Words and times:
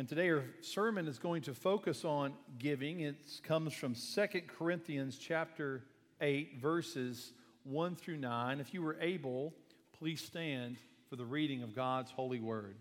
And 0.00 0.08
today 0.08 0.30
our 0.30 0.44
sermon 0.62 1.06
is 1.06 1.18
going 1.18 1.42
to 1.42 1.52
focus 1.52 2.06
on 2.06 2.32
giving. 2.58 3.00
It 3.00 3.16
comes 3.42 3.74
from 3.74 3.94
2 3.94 4.26
Corinthians 4.46 5.18
chapter 5.18 5.84
8 6.22 6.56
verses 6.58 7.34
1 7.64 7.96
through 7.96 8.16
9. 8.16 8.60
If 8.60 8.72
you 8.72 8.80
were 8.80 8.96
able, 8.98 9.52
please 9.98 10.22
stand 10.22 10.78
for 11.10 11.16
the 11.16 11.26
reading 11.26 11.62
of 11.62 11.76
God's 11.76 12.10
holy 12.10 12.40
word. 12.40 12.76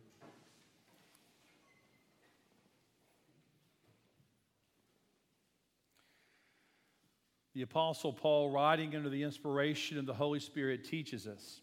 The 7.54 7.64
Apostle 7.64 8.14
Paul, 8.14 8.50
writing 8.50 8.96
under 8.96 9.10
the 9.10 9.24
inspiration 9.24 9.98
of 9.98 10.06
the 10.06 10.14
Holy 10.14 10.40
Spirit, 10.40 10.86
teaches 10.86 11.28
us 11.28 11.60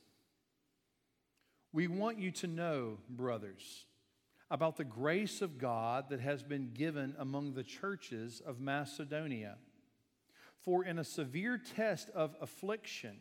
We 1.73 1.86
want 1.88 2.18
you 2.18 2.30
to 2.32 2.46
know, 2.46 2.98
brothers, 3.09 3.86
about 4.51 4.77
the 4.77 4.85
grace 4.85 5.43
of 5.43 5.59
God 5.59 6.11
that 6.11 6.21
has 6.21 6.43
been 6.43 6.71
given 6.73 7.15
among 7.19 7.54
the 7.54 7.64
churches 7.64 8.41
of 8.45 8.61
Macedonia. 8.61 9.57
For 10.61 10.85
in 10.85 10.99
a 10.99 11.04
severe 11.04 11.59
test 11.59 12.11
of 12.11 12.37
affliction, 12.41 13.17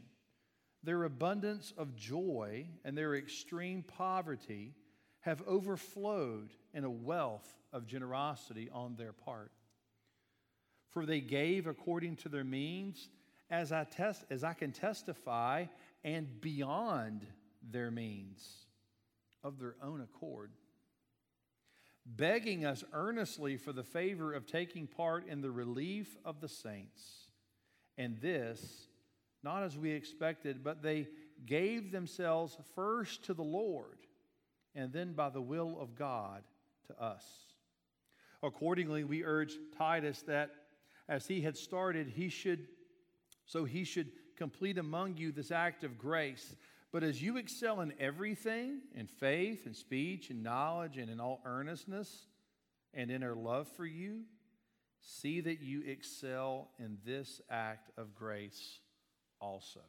their 0.84 1.04
abundance 1.04 1.74
of 1.78 1.96
joy 1.96 2.68
and 2.84 2.98
their 2.98 3.16
extreme 3.16 3.84
poverty 3.84 4.76
have 5.22 5.42
overflowed 5.48 6.54
in 6.74 6.84
a 6.84 6.90
wealth 6.90 7.56
of 7.74 7.88
generosity 7.88 8.70
on 8.72 8.96
their 8.96 9.14
part. 9.14 9.52
For 10.90 11.06
they 11.06 11.22
gave 11.22 11.66
according 11.66 12.18
to 12.18 12.30
their 12.30 12.44
means, 12.44 13.10
as 13.50 13.72
I, 13.72 13.84
test, 13.86 14.26
as 14.30 14.44
I 14.44 14.54
can 14.54 14.72
testify, 14.72 15.66
and 16.04 16.40
beyond 16.40 17.26
their 17.64 17.90
means 17.90 18.68
of 19.44 19.60
their 19.60 19.76
own 19.82 20.02
accord 20.02 20.52
begging 22.06 22.66
us 22.66 22.84
earnestly 22.94 23.58
for 23.58 23.74
the 23.74 23.84
favor 23.84 24.34
of 24.34 24.46
taking 24.46 24.88
part 24.88 25.28
in 25.28 25.42
the 25.42 25.52
relief 25.52 26.16
of 26.24 26.40
the 26.40 26.48
saints. 26.48 27.30
And 27.98 28.20
this, 28.22 28.88
not 29.44 29.64
as 29.64 29.78
we 29.78 29.92
expected, 29.92 30.64
but 30.64 30.84
they 30.84 31.08
gave 31.46 31.92
themselves 31.92 32.58
first 32.76 33.24
to 33.26 33.34
the 33.34 33.44
Lord, 33.44 33.98
and 34.76 34.92
then 34.94 35.14
by 35.14 35.30
the 35.30 35.42
will 35.42 35.78
of 35.80 35.96
God 35.96 36.44
to 36.88 37.02
us. 37.02 37.24
Accordingly, 38.44 39.04
we 39.04 39.24
urge 39.24 39.54
Titus 39.78 40.22
that 40.24 40.52
as 41.08 41.28
he 41.28 41.42
had 41.42 41.58
started, 41.58 42.08
he 42.08 42.30
should, 42.30 42.68
so 43.46 43.66
he 43.66 43.84
should 43.84 44.12
complete 44.36 44.78
among 44.78 45.18
you 45.18 45.32
this 45.32 45.52
act 45.52 45.84
of 45.84 45.98
grace. 45.98 46.56
But 46.96 47.04
as 47.04 47.22
you 47.22 47.36
excel 47.36 47.82
in 47.82 47.94
everything, 48.00 48.80
in 48.96 49.08
faith 49.08 49.66
and 49.66 49.76
speech 49.76 50.30
and 50.30 50.42
knowledge 50.42 50.96
and 50.96 51.10
in 51.10 51.20
all 51.20 51.42
earnestness 51.44 52.28
and 52.94 53.12
in 53.12 53.22
our 53.22 53.36
love 53.36 53.68
for 53.76 53.86
you, 53.86 54.22
see 55.02 55.42
that 55.42 55.60
you 55.60 55.84
excel 55.86 56.70
in 56.80 56.98
this 57.06 57.42
act 57.50 57.92
of 57.98 58.16
grace 58.16 58.80
also. 59.42 59.82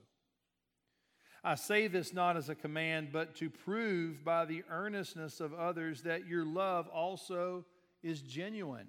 I 1.45 1.55
say 1.55 1.87
this 1.87 2.13
not 2.13 2.37
as 2.37 2.49
a 2.49 2.57
command, 2.57 3.11
but 3.13 3.37
to 3.37 3.51
prove 3.51 4.25
by 4.25 4.45
the 4.45 4.65
earnestness 4.69 5.39
of 5.39 5.55
others 5.55 6.03
that 6.03 6.27
your 6.27 6.45
love 6.45 6.89
also 6.89 7.67
is 8.03 8.21
genuine. 8.21 8.89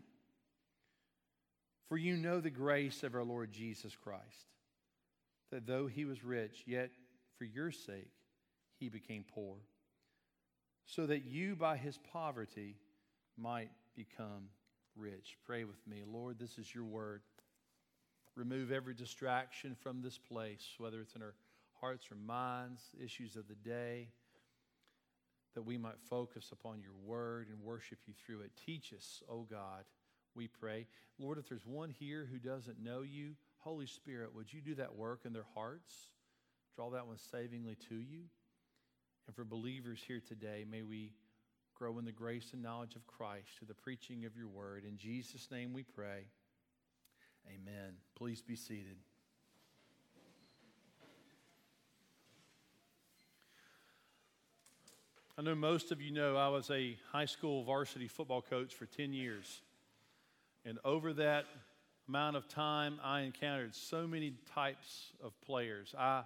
For 1.87 1.97
you 1.97 2.17
know 2.17 2.41
the 2.41 2.49
grace 2.49 3.03
of 3.03 3.13
our 3.13 3.23
Lord 3.23 3.51
Jesus 3.51 3.95
Christ, 3.95 4.47
that 5.51 5.67
though 5.67 5.85
he 5.85 6.03
was 6.03 6.23
rich, 6.23 6.63
yet 6.65 6.89
for 7.37 7.45
your 7.45 7.71
sake, 7.71 8.11
he 8.79 8.89
became 8.89 9.23
poor, 9.33 9.57
so 10.85 11.05
that 11.05 11.25
you 11.25 11.55
by 11.55 11.77
his 11.77 11.99
poverty 12.11 12.75
might 13.37 13.71
become 13.95 14.49
rich. 14.95 15.37
Pray 15.45 15.63
with 15.63 15.85
me. 15.87 16.03
Lord, 16.05 16.39
this 16.39 16.57
is 16.57 16.73
your 16.73 16.85
word. 16.85 17.21
Remove 18.35 18.71
every 18.71 18.93
distraction 18.93 19.75
from 19.81 20.01
this 20.01 20.17
place, 20.17 20.75
whether 20.77 21.01
it's 21.01 21.15
in 21.15 21.21
our 21.21 21.33
hearts 21.81 22.09
or 22.11 22.15
minds, 22.15 22.81
issues 23.03 23.35
of 23.35 23.47
the 23.47 23.55
day, 23.55 24.09
that 25.55 25.63
we 25.63 25.77
might 25.77 25.99
focus 26.09 26.51
upon 26.51 26.81
your 26.81 26.93
word 27.03 27.47
and 27.49 27.59
worship 27.63 27.97
you 28.05 28.13
through 28.13 28.41
it. 28.41 28.51
Teach 28.65 28.93
us, 28.93 29.23
oh 29.29 29.45
God, 29.49 29.85
we 30.35 30.47
pray. 30.47 30.85
Lord, 31.17 31.39
if 31.39 31.49
there's 31.49 31.65
one 31.65 31.89
here 31.89 32.27
who 32.31 32.37
doesn't 32.37 32.79
know 32.79 33.01
you, 33.01 33.31
Holy 33.57 33.87
Spirit, 33.87 34.35
would 34.35 34.53
you 34.53 34.61
do 34.61 34.75
that 34.75 34.95
work 34.95 35.21
in 35.25 35.33
their 35.33 35.47
hearts? 35.55 36.11
Draw 36.77 36.91
that 36.91 37.07
one 37.07 37.17
savingly 37.31 37.75
to 37.89 37.95
you. 37.95 38.19
And 39.25 39.35
for 39.35 39.43
believers 39.43 39.99
here 40.07 40.21
today, 40.25 40.63
may 40.69 40.83
we 40.83 41.11
grow 41.73 41.97
in 41.97 42.05
the 42.05 42.11
grace 42.11 42.51
and 42.53 42.61
knowledge 42.61 42.95
of 42.95 43.07
Christ 43.07 43.47
through 43.57 43.69
the 43.69 43.73
preaching 43.73 44.25
of 44.25 44.37
your 44.37 44.47
word. 44.47 44.83
In 44.87 44.95
Jesus' 44.95 45.49
name 45.49 45.73
we 45.73 45.81
pray. 45.81 46.25
Amen. 47.47 47.93
Please 48.15 48.43
be 48.43 48.55
seated. 48.55 48.97
I 55.35 55.41
know 55.41 55.55
most 55.55 55.91
of 55.91 55.99
you 55.99 56.11
know 56.11 56.35
I 56.35 56.49
was 56.49 56.69
a 56.69 56.95
high 57.11 57.25
school 57.25 57.63
varsity 57.63 58.07
football 58.07 58.43
coach 58.43 58.75
for 58.75 58.85
10 58.85 59.13
years. 59.13 59.61
And 60.63 60.77
over 60.85 61.11
that 61.13 61.45
amount 62.07 62.35
of 62.35 62.47
time, 62.47 62.99
I 63.03 63.21
encountered 63.21 63.73
so 63.73 64.05
many 64.05 64.35
types 64.53 65.11
of 65.23 65.33
players. 65.41 65.95
I 65.97 66.21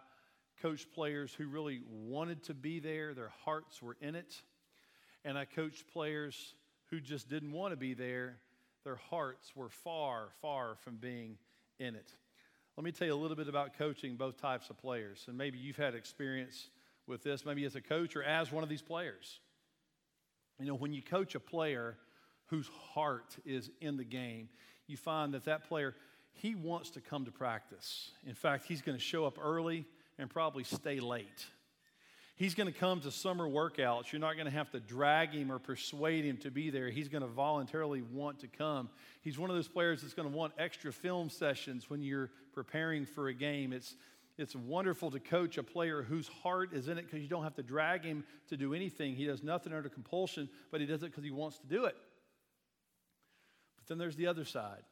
coached 0.62 0.92
players 0.94 1.34
who 1.34 1.48
really 1.48 1.82
wanted 1.90 2.44
to 2.44 2.54
be 2.54 2.80
there, 2.80 3.14
their 3.14 3.32
hearts 3.44 3.82
were 3.82 3.98
in 4.02 4.16
it. 4.16 4.42
And 5.24 5.38
I 5.38 5.46
coached 5.46 5.88
players 5.92 6.56
who 6.90 7.00
just 7.00 7.30
didn't 7.30 7.52
want 7.52 7.72
to 7.72 7.78
be 7.78 7.94
there, 7.94 8.38
their 8.84 8.96
hearts 8.96 9.56
were 9.56 9.70
far, 9.70 10.30
far 10.42 10.76
from 10.82 10.98
being 10.98 11.38
in 11.80 11.96
it. 11.96 12.12
Let 12.78 12.84
me 12.84 12.92
tell 12.92 13.08
you 13.08 13.14
a 13.14 13.16
little 13.16 13.38
bit 13.38 13.48
about 13.48 13.78
coaching 13.78 14.16
both 14.16 14.42
types 14.42 14.70
of 14.70 14.78
players. 14.78 15.26
And 15.28 15.38
maybe 15.38 15.58
you've 15.58 15.78
had 15.78 15.94
experience 15.94 16.70
with 17.06 17.24
this, 17.24 17.46
maybe 17.46 17.66
as 17.66 17.76
a 17.76 17.82
coach 17.82 18.16
or 18.16 18.24
as 18.24 18.52
one 18.52 18.64
of 18.64 18.70
these 18.70 18.82
players. 18.82 19.40
You 20.60 20.68
know, 20.68 20.76
when 20.76 20.94
you 20.94 21.02
coach 21.02 21.36
a 21.36 21.40
player 21.40 21.98
whose 22.48 22.70
heart 22.94 23.36
is 23.46 23.70
in 23.82 23.98
the 23.98 24.04
game, 24.04 24.50
you 24.88 24.98
find 24.98 25.34
that 25.34 25.46
that 25.46 25.68
player, 25.68 25.96
he 26.34 26.56
wants 26.56 26.92
to 26.92 27.02
come 27.02 27.26
to 27.26 27.32
practice. 27.32 28.12
In 28.26 28.36
fact, 28.36 28.66
he's 28.66 28.82
going 28.82 28.98
to 28.98 29.04
show 29.04 29.26
up 29.26 29.38
early 29.42 29.86
and 30.22 30.30
probably 30.30 30.64
stay 30.64 31.00
late. 31.00 31.48
He's 32.36 32.54
going 32.56 32.72
to 32.72 32.80
come 32.80 33.02
to 33.02 33.12
summer 33.12 33.48
workouts. 33.48 34.12
You're 34.12 34.22
not 34.22 34.36
going 34.36 34.46
to 34.46 34.52
have 34.52 34.70
to 34.72 34.80
drag 34.80 35.32
him 35.32 35.52
or 35.52 35.60
persuade 35.60 36.26
him 36.26 36.38
to 36.38 36.52
be 36.52 36.70
there. 36.70 36.90
He's 36.90 37.08
going 37.08 37.24
to 37.24 37.28
voluntarily 37.28 38.04
want 38.04 38.40
to 38.40 38.48
come. 38.48 38.90
He's 39.22 39.38
one 39.38 39.50
of 39.50 39.56
those 39.56 39.68
players 39.68 40.02
that's 40.02 40.14
going 40.14 40.30
to 40.30 40.36
want 40.36 40.54
extra 40.58 40.94
film 40.94 41.30
sessions 41.30 41.90
when 41.90 42.02
you're 42.02 42.30
preparing 42.54 43.06
for 43.06 43.28
a 43.28 43.34
game. 43.34 43.74
It's, 43.74 43.96
it's 44.38 44.56
wonderful 44.56 45.10
to 45.12 45.20
coach 45.20 45.58
a 45.58 45.64
player 45.64 46.04
whose 46.04 46.28
heart 46.28 46.74
is 46.74 46.88
in 46.88 46.98
it 46.98 47.06
because 47.06 47.22
you 47.22 47.28
don't 47.28 47.44
have 47.44 47.56
to 47.56 47.64
drag 47.64 48.04
him 48.04 48.24
to 48.50 48.58
do 48.58 48.74
anything. 48.76 49.16
He 49.16 49.26
does 49.26 49.44
nothing 49.44 49.74
under 49.74 49.90
compulsion, 49.90 50.50
but 50.72 50.82
he 50.82 50.88
does 50.88 51.02
it 51.02 51.08
because 51.08 51.24
he 51.24 51.32
wants 51.32 51.58
to 51.60 51.68
do 51.68 51.86
it. 51.86 51.96
But 53.78 53.88
then 53.88 53.98
there's 53.98 54.16
the 54.16 54.28
other 54.28 54.46
side 54.46 54.84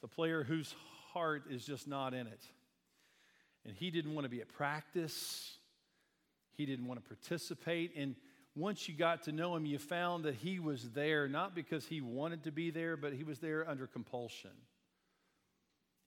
the 0.00 0.08
player 0.08 0.42
whose 0.42 0.74
heart 1.12 1.44
is 1.50 1.64
just 1.64 1.86
not 1.86 2.12
in 2.12 2.26
it. 2.26 2.40
And 3.66 3.74
he 3.74 3.90
didn't 3.90 4.14
want 4.14 4.24
to 4.24 4.28
be 4.28 4.40
at 4.40 4.48
practice, 4.48 5.56
he 6.56 6.66
didn't 6.66 6.86
want 6.86 7.02
to 7.02 7.08
participate. 7.08 7.92
And 7.96 8.14
once 8.56 8.88
you 8.88 8.94
got 8.94 9.24
to 9.24 9.32
know 9.32 9.56
him, 9.56 9.66
you 9.66 9.78
found 9.78 10.24
that 10.24 10.36
he 10.36 10.60
was 10.60 10.90
there 10.90 11.26
not 11.26 11.54
because 11.54 11.86
he 11.86 12.00
wanted 12.00 12.44
to 12.44 12.52
be 12.52 12.70
there, 12.70 12.96
but 12.96 13.12
he 13.12 13.24
was 13.24 13.38
there 13.40 13.68
under 13.68 13.86
compulsion. 13.86 14.50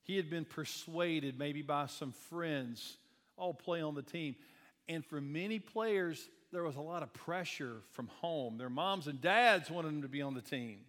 He 0.03 0.15
had 0.15 0.29
been 0.29 0.45
persuaded, 0.45 1.37
maybe 1.37 1.61
by 1.61 1.87
some 1.87 2.13
friends, 2.29 2.97
all 3.35 3.53
play 3.53 3.81
on 3.81 3.93
the 3.93 4.01
team. 4.01 4.35
And 4.87 5.05
for 5.05 5.19
many 5.19 5.59
players, 5.59 6.29
there 6.53 6.63
was 6.63 6.77
a 6.77 6.81
lot 6.81 7.03
of 7.03 7.11
pressure 7.13 7.81
from 7.91 8.07
home. 8.21 8.57
Their 8.57 8.69
moms 8.69 9.07
and 9.07 9.19
dads 9.19 9.69
wanted 9.69 9.89
them 9.89 10.01
to 10.03 10.07
be 10.07 10.21
on 10.21 10.33
the 10.33 10.41
team. 10.41 10.79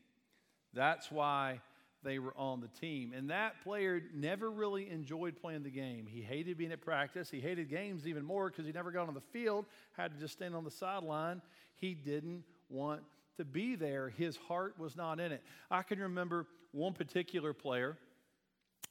That's 0.73 1.11
why 1.11 1.61
they 2.03 2.19
were 2.19 2.35
on 2.37 2.61
the 2.61 2.69
team. 2.69 3.13
And 3.17 3.31
that 3.31 3.63
player 3.63 4.03
never 4.15 4.51
really 4.51 4.89
enjoyed 4.89 5.37
playing 5.41 5.63
the 5.63 5.71
game. 5.71 6.07
He 6.07 6.21
hated 6.21 6.57
being 6.57 6.73
at 6.73 6.81
practice. 6.81 7.31
He 7.31 7.41
hated 7.41 7.69
games 7.69 8.07
even 8.07 8.25
more 8.25 8.51
because 8.51 8.67
he 8.67 8.73
never 8.73 8.91
got 8.91 9.09
on 9.09 9.15
the 9.15 9.21
field, 9.21 9.67
had 9.97 10.13
to 10.13 10.19
just 10.19 10.35
stand 10.35 10.55
on 10.55 10.65
the 10.65 10.71
sideline. 10.71 11.43
He 11.75 11.95
didn't 11.95 12.45
want 12.69 13.03
to 13.37 13.45
be 13.45 13.75
there. 13.75 14.11
His 14.11 14.37
heart 14.37 14.79
was 14.79 14.97
not 14.97 15.21
in 15.21 15.33
it. 15.33 15.43
I 15.71 15.83
can 15.83 15.99
remember 15.99 16.47
one 16.73 16.93
particular 16.93 17.53
player. 17.53 17.97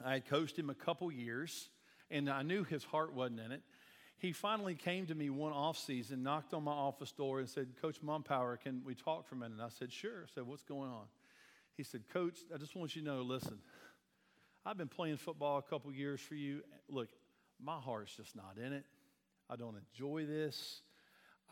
I 0.03 0.13
had 0.13 0.25
coached 0.25 0.57
him 0.57 0.69
a 0.69 0.75
couple 0.75 1.11
years, 1.11 1.69
and 2.11 2.29
I 2.29 2.41
knew 2.43 2.63
his 2.63 2.83
heart 2.83 3.13
wasn't 3.13 3.39
in 3.39 3.51
it. 3.51 3.61
He 4.19 4.31
finally 4.31 4.73
came 4.73 5.05
to 5.07 5.15
me 5.15 5.29
one 5.29 5.53
off 5.53 5.77
season, 5.77 6.23
knocked 6.23 6.53
on 6.53 6.63
my 6.63 6.71
office 6.71 7.11
door, 7.11 7.39
and 7.39 7.47
said, 7.47 7.67
Coach 7.81 8.01
Mumpower, 8.01 8.59
can 8.59 8.81
we 8.83 8.95
talk 8.95 9.27
for 9.27 9.35
a 9.35 9.37
minute? 9.37 9.53
And 9.53 9.61
I 9.61 9.69
said, 9.69 9.91
Sure. 9.91 10.23
I 10.23 10.27
said, 10.33 10.47
What's 10.47 10.63
going 10.63 10.89
on? 10.89 11.05
He 11.77 11.83
said, 11.83 12.01
Coach, 12.11 12.39
I 12.53 12.57
just 12.57 12.75
want 12.75 12.95
you 12.95 13.03
to 13.03 13.07
know, 13.07 13.21
listen, 13.21 13.59
I've 14.65 14.77
been 14.77 14.87
playing 14.87 15.17
football 15.17 15.59
a 15.59 15.61
couple 15.61 15.93
years 15.93 16.19
for 16.19 16.33
you. 16.33 16.61
Look, 16.89 17.09
my 17.63 17.79
heart's 17.79 18.15
just 18.15 18.35
not 18.35 18.57
in 18.57 18.73
it. 18.73 18.83
I 19.47 19.55
don't 19.55 19.75
enjoy 19.77 20.25
this. 20.25 20.81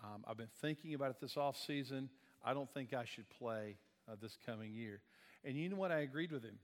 Um, 0.03 0.25
I've 0.27 0.35
been 0.35 0.49
thinking 0.61 0.95
about 0.95 1.11
it 1.11 1.17
this 1.21 1.37
off 1.37 1.57
season. 1.57 2.09
I 2.43 2.53
don't 2.53 2.69
think 2.73 2.93
I 2.93 3.05
should 3.05 3.29
play 3.29 3.77
uh, 4.11 4.15
this 4.21 4.37
coming 4.45 4.73
year. 4.73 4.99
And 5.43 5.55
you 5.55 5.69
know 5.69 5.77
what? 5.77 5.91
I 5.91 5.99
agreed 5.99 6.31
with 6.31 6.43
him. 6.43 6.57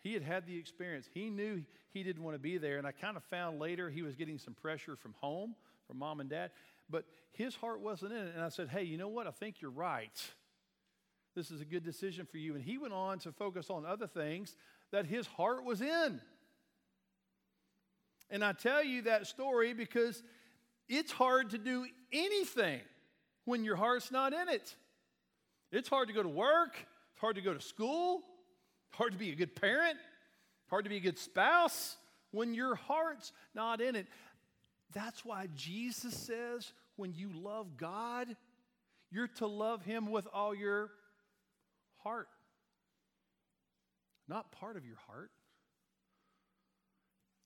He 0.00 0.12
had 0.12 0.22
had 0.22 0.46
the 0.46 0.58
experience. 0.58 1.06
He 1.12 1.30
knew 1.30 1.62
he 1.92 2.02
didn't 2.02 2.22
want 2.22 2.34
to 2.34 2.40
be 2.40 2.58
there. 2.58 2.78
And 2.78 2.86
I 2.86 2.92
kind 2.92 3.16
of 3.16 3.22
found 3.24 3.60
later 3.60 3.88
he 3.88 4.02
was 4.02 4.16
getting 4.16 4.38
some 4.38 4.54
pressure 4.54 4.96
from 4.96 5.14
home, 5.20 5.54
from 5.86 5.98
mom 5.98 6.20
and 6.20 6.28
dad. 6.28 6.50
But 6.90 7.04
his 7.32 7.54
heart 7.54 7.80
wasn't 7.80 8.12
in 8.12 8.18
it. 8.18 8.34
And 8.34 8.44
I 8.44 8.48
said, 8.48 8.68
hey, 8.68 8.82
you 8.82 8.98
know 8.98 9.08
what? 9.08 9.26
I 9.26 9.30
think 9.30 9.60
you're 9.60 9.70
right. 9.70 10.20
This 11.36 11.50
is 11.50 11.60
a 11.60 11.66
good 11.66 11.84
decision 11.84 12.24
for 12.24 12.38
you. 12.38 12.54
And 12.54 12.64
he 12.64 12.78
went 12.78 12.94
on 12.94 13.18
to 13.20 13.30
focus 13.30 13.68
on 13.68 13.84
other 13.84 14.06
things 14.06 14.56
that 14.90 15.04
his 15.04 15.26
heart 15.26 15.64
was 15.64 15.82
in. 15.82 16.20
And 18.30 18.42
I 18.42 18.52
tell 18.52 18.82
you 18.82 19.02
that 19.02 19.26
story 19.26 19.74
because 19.74 20.22
it's 20.88 21.12
hard 21.12 21.50
to 21.50 21.58
do 21.58 21.86
anything 22.10 22.80
when 23.44 23.64
your 23.64 23.76
heart's 23.76 24.10
not 24.10 24.32
in 24.32 24.48
it. 24.48 24.74
It's 25.70 25.90
hard 25.90 26.08
to 26.08 26.14
go 26.14 26.22
to 26.22 26.28
work, 26.28 26.74
it's 27.12 27.20
hard 27.20 27.36
to 27.36 27.42
go 27.42 27.52
to 27.52 27.60
school, 27.60 28.22
hard 28.90 29.12
to 29.12 29.18
be 29.18 29.30
a 29.30 29.36
good 29.36 29.54
parent, 29.54 29.98
hard 30.70 30.84
to 30.84 30.90
be 30.90 30.96
a 30.96 31.00
good 31.00 31.18
spouse 31.18 31.96
when 32.30 32.54
your 32.54 32.76
heart's 32.76 33.32
not 33.54 33.82
in 33.82 33.94
it. 33.94 34.06
That's 34.94 35.22
why 35.24 35.48
Jesus 35.54 36.16
says 36.16 36.72
when 36.96 37.12
you 37.14 37.30
love 37.34 37.76
God, 37.76 38.34
you're 39.10 39.28
to 39.36 39.46
love 39.46 39.84
Him 39.84 40.10
with 40.10 40.26
all 40.32 40.54
your 40.54 40.90
heart, 42.06 42.28
not 44.28 44.52
part 44.52 44.76
of 44.76 44.86
your 44.86 44.98
heart. 45.08 45.32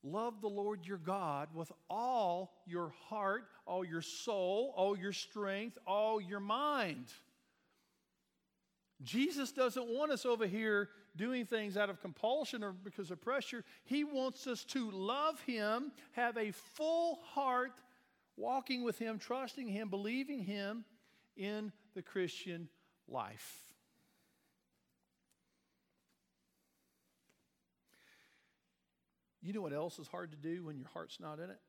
Love 0.03 0.43
the 0.43 0.49
Lord 0.49 0.87
your 0.87 0.99
God 0.99 1.49
with 1.55 1.73
all 1.89 2.53
your 2.67 2.93
heart, 3.09 3.45
all 3.67 3.85
your 3.85 4.03
soul, 4.03 4.75
all 4.77 4.97
your 4.97 5.12
strength, 5.12 5.79
all 5.87 6.21
your 6.21 6.41
mind. 6.41 7.07
Jesus 9.03 9.51
doesn't 9.51 9.89
want 9.89 10.12
us 10.12 10.27
over 10.27 10.47
here 10.47 10.91
doing 11.17 11.47
things 11.47 11.79
out 11.79 11.89
of 11.89 12.01
compulsion 12.03 12.63
or 12.63 12.73
because 12.73 13.11
of 13.11 13.21
pressure. 13.21 13.65
He 13.85 14.05
wants 14.05 14.47
us 14.47 14.65
to 14.67 14.91
love 14.91 15.41
Him, 15.41 15.91
have 16.13 16.37
a 16.37 16.53
full 16.53 17.21
heart, 17.33 17.73
walking 18.37 18.85
with 18.85 18.99
Him, 18.99 19.19
trusting 19.19 19.69
Him, 19.69 19.89
believing 19.89 20.45
Him 20.45 20.85
in 21.35 21.73
the 21.95 22.03
Christian 22.03 22.69
life. 23.09 23.69
You 29.43 29.53
know 29.53 29.63
what 29.63 29.73
else 29.73 29.99
is 29.99 30.07
hard 30.09 30.33
to 30.33 30.37
do 30.37 30.65
when 30.65 30.77
your 30.77 30.89
heart's 30.93 31.19
not 31.19 31.39
in 31.39 31.51
it? 31.51 31.61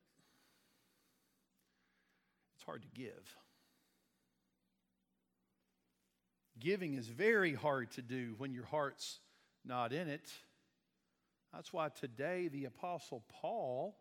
It's 2.56 2.64
hard 2.64 2.82
to 2.82 2.88
give. 2.94 3.36
Giving 6.60 6.94
is 6.94 7.08
very 7.08 7.54
hard 7.54 7.90
to 7.92 8.02
do 8.02 8.34
when 8.38 8.52
your 8.52 8.66
heart's 8.66 9.20
not 9.64 9.92
in 9.92 10.08
it. 10.08 10.30
That's 11.52 11.72
why 11.72 11.88
today 11.88 12.48
the 12.48 12.66
Apostle 12.66 13.24
Paul 13.40 13.96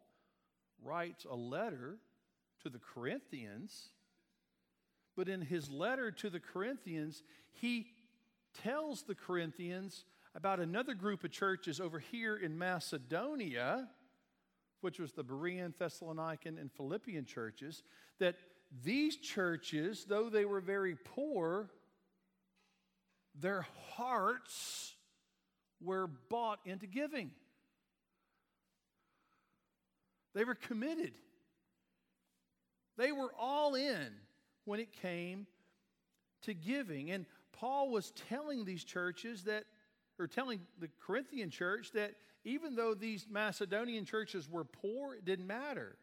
writes 0.83 1.25
a 1.29 1.35
letter 1.35 1.97
to 2.63 2.69
the 2.69 2.79
Corinthians. 2.79 3.89
But 5.15 5.27
in 5.27 5.41
his 5.41 5.69
letter 5.69 6.11
to 6.11 6.29
the 6.29 6.39
Corinthians, 6.39 7.23
he 7.51 7.87
tells 8.63 9.03
the 9.03 9.15
Corinthians 9.15 10.05
about 10.35 10.59
another 10.59 10.93
group 10.93 11.23
of 11.23 11.31
churches 11.31 11.79
over 11.79 11.99
here 11.99 12.35
in 12.35 12.57
Macedonia, 12.57 13.89
which 14.81 14.99
was 14.99 15.11
the 15.11 15.23
Berean, 15.23 15.73
Thessalonican, 15.75 16.59
and 16.59 16.71
Philippian 16.71 17.25
churches, 17.25 17.83
that 18.19 18.35
these 18.83 19.17
churches, 19.17 20.05
though 20.07 20.29
they 20.29 20.45
were 20.45 20.61
very 20.61 20.95
poor, 20.95 21.69
their 23.35 23.65
hearts 23.93 24.95
were 25.81 26.07
bought 26.29 26.59
into 26.65 26.87
giving. 26.87 27.31
They 30.33 30.45
were 30.45 30.55
committed. 30.55 31.13
They 32.97 33.11
were 33.11 33.33
all 33.37 33.75
in 33.75 34.07
when 34.65 34.79
it 34.79 34.93
came 34.93 35.47
to 36.43 36.53
giving. 36.53 37.11
And 37.11 37.25
Paul 37.51 37.89
was 37.89 38.11
telling 38.29 38.63
these 38.63 38.83
churches 38.83 39.43
that, 39.43 39.65
or 40.21 40.27
telling 40.27 40.61
the 40.79 40.89
Corinthian 41.05 41.49
church 41.49 41.91
that 41.93 42.13
even 42.43 42.75
though 42.75 42.93
these 42.93 43.27
Macedonian 43.29 44.05
churches 44.05 44.49
were 44.49 44.63
poor, 44.63 45.15
it 45.15 45.25
didn't 45.25 45.47
matter. 45.47 45.97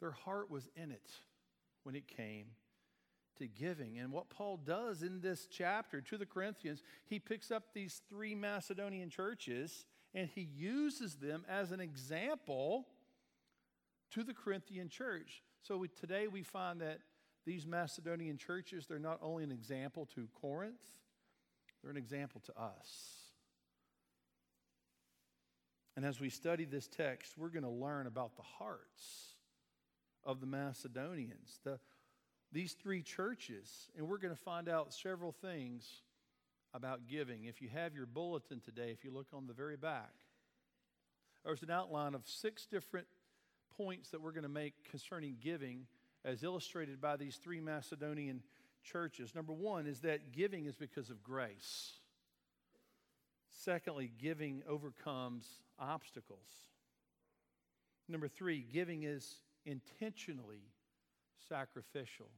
Their 0.00 0.12
heart 0.12 0.50
was 0.50 0.68
in 0.76 0.90
it 0.90 1.10
when 1.82 1.94
it 1.94 2.06
came 2.06 2.46
to 3.38 3.46
giving. 3.48 3.98
And 3.98 4.12
what 4.12 4.30
Paul 4.30 4.56
does 4.56 5.02
in 5.02 5.20
this 5.20 5.46
chapter 5.46 6.00
to 6.00 6.16
the 6.16 6.26
Corinthians, 6.26 6.82
he 7.06 7.18
picks 7.18 7.50
up 7.50 7.64
these 7.74 8.00
three 8.08 8.34
Macedonian 8.34 9.10
churches 9.10 9.86
and 10.14 10.28
he 10.32 10.42
uses 10.42 11.16
them 11.16 11.44
as 11.48 11.72
an 11.72 11.80
example 11.80 12.86
to 14.12 14.22
the 14.22 14.34
Corinthian 14.34 14.88
church. 14.88 15.42
So 15.62 15.76
we, 15.76 15.88
today 15.88 16.28
we 16.28 16.44
find 16.44 16.80
that 16.80 17.00
these 17.44 17.66
Macedonian 17.66 18.38
churches, 18.38 18.86
they're 18.86 18.98
not 18.98 19.18
only 19.22 19.42
an 19.42 19.50
example 19.50 20.06
to 20.14 20.28
Corinth, 20.40 20.80
they're 21.84 21.90
an 21.90 21.98
example 21.98 22.40
to 22.46 22.60
us. 22.60 22.88
And 25.96 26.04
as 26.04 26.18
we 26.18 26.30
study 26.30 26.64
this 26.64 26.88
text, 26.88 27.36
we're 27.36 27.50
going 27.50 27.62
to 27.62 27.68
learn 27.68 28.06
about 28.06 28.36
the 28.36 28.42
hearts 28.42 29.34
of 30.24 30.40
the 30.40 30.46
Macedonians, 30.46 31.60
the 31.62 31.78
these 32.52 32.72
three 32.74 33.02
churches, 33.02 33.90
and 33.98 34.08
we're 34.08 34.18
going 34.18 34.34
to 34.34 34.40
find 34.40 34.68
out 34.68 34.94
several 34.94 35.32
things 35.32 36.02
about 36.72 37.08
giving. 37.08 37.44
If 37.44 37.60
you 37.60 37.68
have 37.68 37.94
your 37.94 38.06
bulletin 38.06 38.60
today, 38.60 38.90
if 38.92 39.04
you 39.04 39.10
look 39.10 39.26
on 39.34 39.48
the 39.48 39.52
very 39.52 39.76
back, 39.76 40.12
there's 41.44 41.64
an 41.64 41.70
outline 41.70 42.14
of 42.14 42.22
six 42.24 42.64
different 42.64 43.08
points 43.76 44.10
that 44.10 44.20
we're 44.20 44.30
going 44.30 44.44
to 44.44 44.48
make 44.48 44.88
concerning 44.88 45.36
giving 45.40 45.86
as 46.24 46.44
illustrated 46.44 47.00
by 47.00 47.16
these 47.16 47.36
three 47.36 47.60
Macedonian 47.60 48.40
churches. 48.84 49.34
Number 49.34 49.52
one 49.52 49.86
is 49.86 50.00
that 50.00 50.32
giving 50.32 50.66
is 50.66 50.76
because 50.76 51.10
of 51.10 51.22
grace. 51.22 51.92
Secondly, 53.48 54.10
giving 54.20 54.62
overcomes 54.68 55.46
obstacles. 55.78 56.48
Number 58.08 58.28
three, 58.28 58.64
giving 58.72 59.04
is 59.04 59.36
intentionally 59.64 60.62
sacrificial. 61.48 62.28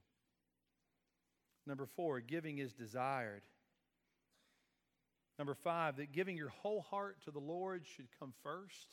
Number 1.66 1.87
four, 1.87 2.20
giving 2.20 2.58
is 2.58 2.72
desired. 2.72 3.43
Number 5.38 5.55
five, 5.55 5.96
that 5.96 6.12
giving 6.12 6.36
your 6.36 6.48
whole 6.48 6.81
heart 6.81 7.19
to 7.24 7.31
the 7.31 7.41
Lord 7.41 7.84
should 7.84 8.06
come 8.19 8.32
first. 8.43 8.88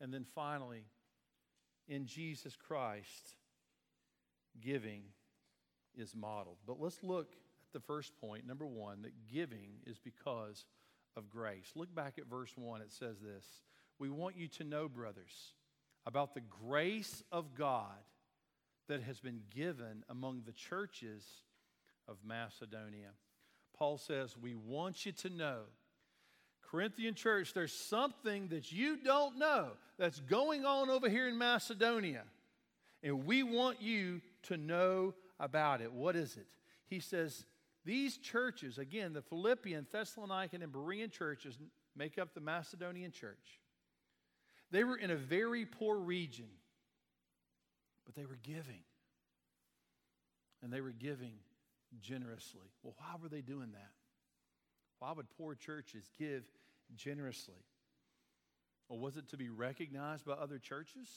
And 0.00 0.12
then 0.12 0.26
finally, 0.34 0.84
in 1.88 2.06
Jesus 2.06 2.56
Christ, 2.56 3.36
giving 4.60 5.02
is 5.96 6.14
modeled. 6.14 6.58
But 6.66 6.80
let's 6.80 7.02
look 7.02 7.32
at 7.32 7.72
the 7.72 7.80
first 7.80 8.12
point. 8.20 8.46
Number 8.46 8.66
one, 8.66 9.02
that 9.02 9.12
giving 9.32 9.70
is 9.86 9.98
because 9.98 10.66
of 11.16 11.30
grace. 11.30 11.72
Look 11.74 11.94
back 11.94 12.18
at 12.18 12.26
verse 12.26 12.52
one. 12.56 12.80
It 12.80 12.92
says 12.92 13.16
this 13.20 13.44
We 13.98 14.10
want 14.10 14.36
you 14.36 14.48
to 14.48 14.64
know, 14.64 14.88
brothers, 14.88 15.54
about 16.06 16.34
the 16.34 16.42
grace 16.42 17.22
of 17.30 17.54
God 17.54 17.98
that 18.88 19.02
has 19.02 19.20
been 19.20 19.40
given 19.54 20.04
among 20.08 20.42
the 20.44 20.52
churches 20.52 21.24
of 22.08 22.16
Macedonia. 22.24 23.10
Paul 23.76 23.98
says, 23.98 24.36
We 24.36 24.54
want 24.54 25.06
you 25.06 25.12
to 25.12 25.30
know. 25.30 25.60
Corinthian 26.70 27.14
church, 27.14 27.52
there's 27.52 27.72
something 27.72 28.48
that 28.48 28.72
you 28.72 28.96
don't 28.96 29.38
know 29.38 29.72
that's 29.98 30.20
going 30.20 30.64
on 30.64 30.88
over 30.88 31.08
here 31.08 31.28
in 31.28 31.36
Macedonia. 31.36 32.22
And 33.02 33.26
we 33.26 33.42
want 33.42 33.82
you 33.82 34.22
to 34.44 34.56
know 34.56 35.12
about 35.42 35.82
it. 35.82 35.92
What 35.92 36.16
is 36.16 36.36
it? 36.36 36.46
He 36.86 37.00
says, 37.00 37.44
These 37.84 38.16
churches, 38.16 38.78
again, 38.78 39.12
the 39.12 39.20
Philippian, 39.20 39.86
Thessalonican, 39.92 40.62
and 40.62 40.72
Berean 40.72 41.10
churches 41.10 41.58
make 41.94 42.16
up 42.16 42.32
the 42.32 42.40
Macedonian 42.40 43.10
church. 43.10 43.60
They 44.70 44.84
were 44.84 44.96
in 44.96 45.10
a 45.10 45.16
very 45.16 45.66
poor 45.66 45.98
region, 45.98 46.48
but 48.06 48.14
they 48.14 48.24
were 48.24 48.38
giving. 48.42 48.84
And 50.62 50.72
they 50.72 50.80
were 50.80 50.92
giving 50.92 51.34
generously. 52.00 52.70
Well, 52.82 52.94
why 52.96 53.16
were 53.20 53.28
they 53.28 53.42
doing 53.42 53.72
that? 53.72 53.90
Why 55.00 55.12
would 55.12 55.26
poor 55.36 55.56
churches 55.56 56.08
give 56.16 56.44
generously? 56.94 57.66
Well, 58.88 59.00
was 59.00 59.16
it 59.16 59.28
to 59.30 59.36
be 59.36 59.48
recognized 59.48 60.24
by 60.24 60.34
other 60.34 60.58
churches? 60.58 61.08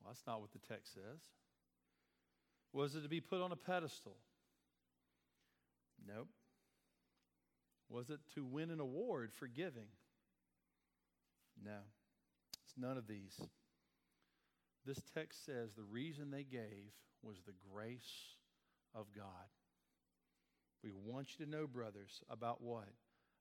Well, 0.00 0.12
that's 0.12 0.26
not 0.26 0.40
what 0.40 0.50
the 0.52 0.58
text 0.58 0.94
says. 0.94 1.20
Was 2.72 2.94
it 2.94 3.02
to 3.02 3.08
be 3.08 3.20
put 3.20 3.40
on 3.40 3.52
a 3.52 3.56
pedestal? 3.56 4.16
Nope. 6.06 6.28
Was 7.88 8.10
it 8.10 8.20
to 8.34 8.44
win 8.44 8.70
an 8.70 8.80
award 8.80 9.32
for 9.32 9.46
giving? 9.48 9.88
No. 11.62 11.78
It's 12.64 12.74
none 12.78 12.96
of 12.96 13.08
these. 13.08 13.38
This 14.86 15.02
text 15.14 15.44
says 15.44 15.72
the 15.74 15.82
reason 15.82 16.30
they 16.30 16.44
gave 16.44 16.92
was 17.22 17.38
the 17.44 17.54
grace 17.72 18.36
of 18.94 19.06
God. 19.14 19.24
We 20.82 20.92
want 20.92 21.28
you 21.38 21.44
to 21.44 21.50
know, 21.50 21.66
brothers, 21.66 22.22
about 22.30 22.62
what? 22.62 22.88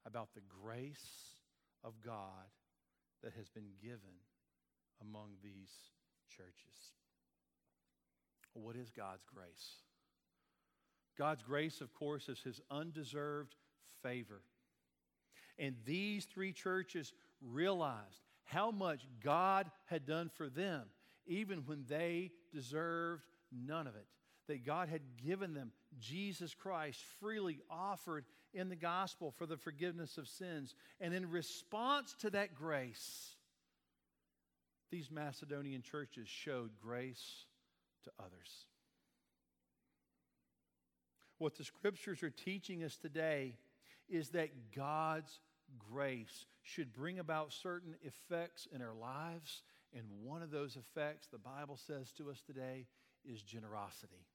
About 0.05 0.29
the 0.33 0.41
grace 0.63 1.37
of 1.83 1.93
God 2.03 2.49
that 3.23 3.33
has 3.37 3.47
been 3.49 3.71
given 3.81 4.19
among 5.01 5.29
these 5.41 5.71
churches. 6.35 6.93
What 8.53 8.75
is 8.75 8.89
God's 8.89 9.23
grace? 9.33 9.75
God's 11.17 11.43
grace, 11.43 11.81
of 11.81 11.93
course, 11.93 12.29
is 12.29 12.39
his 12.39 12.61
undeserved 12.71 13.55
favor. 14.01 14.41
And 15.57 15.75
these 15.85 16.25
three 16.25 16.53
churches 16.53 17.11
realized 17.41 18.23
how 18.45 18.71
much 18.71 19.05
God 19.21 19.69
had 19.85 20.05
done 20.05 20.29
for 20.33 20.49
them, 20.49 20.83
even 21.27 21.59
when 21.65 21.83
they 21.87 22.31
deserved 22.53 23.25
none 23.51 23.85
of 23.85 23.95
it. 23.95 24.07
That 24.47 24.65
God 24.65 24.89
had 24.89 25.01
given 25.23 25.53
them 25.53 25.71
Jesus 25.99 26.55
Christ 26.55 26.99
freely 27.19 27.59
offered 27.69 28.25
in 28.53 28.69
the 28.69 28.75
gospel 28.75 29.31
for 29.37 29.45
the 29.45 29.57
forgiveness 29.57 30.17
of 30.17 30.27
sins. 30.27 30.73
And 30.99 31.13
in 31.13 31.29
response 31.29 32.15
to 32.21 32.31
that 32.31 32.55
grace, 32.55 33.35
these 34.89 35.11
Macedonian 35.11 35.83
churches 35.83 36.27
showed 36.27 36.71
grace 36.81 37.45
to 38.03 38.11
others. 38.19 38.65
What 41.37 41.57
the 41.57 41.63
scriptures 41.63 42.21
are 42.23 42.29
teaching 42.29 42.83
us 42.83 42.97
today 42.97 43.55
is 44.09 44.29
that 44.29 44.49
God's 44.75 45.39
grace 45.91 46.45
should 46.63 46.93
bring 46.93 47.19
about 47.19 47.53
certain 47.53 47.95
effects 48.03 48.67
in 48.73 48.81
our 48.81 48.93
lives. 48.93 49.63
And 49.93 50.03
one 50.23 50.41
of 50.41 50.51
those 50.51 50.75
effects, 50.75 51.27
the 51.27 51.37
Bible 51.37 51.77
says 51.77 52.11
to 52.13 52.29
us 52.29 52.41
today, 52.41 52.87
is 53.25 53.41
generosity. 53.41 54.25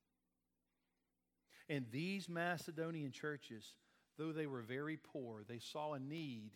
And 1.69 1.87
these 1.91 2.29
Macedonian 2.29 3.13
churches, 3.13 3.75
though 4.19 4.33
they 4.33 4.47
were 4.47 4.63
very 4.63 4.97
poor, 4.97 5.43
they 5.47 5.59
saw 5.59 5.95
a 5.95 5.99
need 5.99 6.51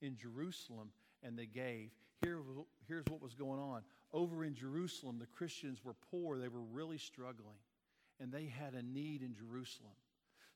in 0.00 0.16
Jerusalem 0.16 0.90
and 1.22 1.38
they 1.38 1.46
gave. 1.46 1.90
Here, 2.22 2.38
here's 2.86 3.06
what 3.06 3.22
was 3.22 3.34
going 3.34 3.60
on. 3.60 3.82
Over 4.12 4.44
in 4.44 4.54
Jerusalem, 4.54 5.18
the 5.18 5.26
Christians 5.26 5.78
were 5.84 5.94
poor, 6.10 6.38
they 6.38 6.48
were 6.48 6.60
really 6.60 6.98
struggling, 6.98 7.58
and 8.18 8.32
they 8.32 8.46
had 8.46 8.74
a 8.74 8.82
need 8.82 9.22
in 9.22 9.34
Jerusalem. 9.34 9.94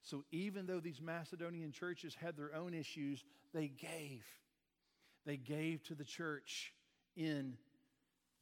So 0.02 0.25
even 0.30 0.66
though 0.66 0.80
these 0.80 1.00
Macedonian 1.00 1.73
churches 1.73 2.14
had 2.14 2.37
their 2.37 2.54
own 2.54 2.75
issues, 2.75 3.25
they 3.54 3.68
gave. 3.68 4.25
They 5.25 5.38
gave 5.38 5.83
to 5.85 5.94
the 5.94 6.04
church 6.04 6.75
in 7.16 7.56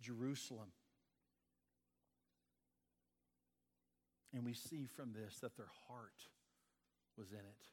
Jerusalem. 0.01 0.73
And 4.35 4.45
we 4.45 4.55
see 4.55 4.87
from 4.87 5.13
this 5.13 5.39
that 5.41 5.57
their 5.57 5.71
heart 5.87 6.27
was 7.17 7.31
in 7.31 7.39
it. 7.39 7.67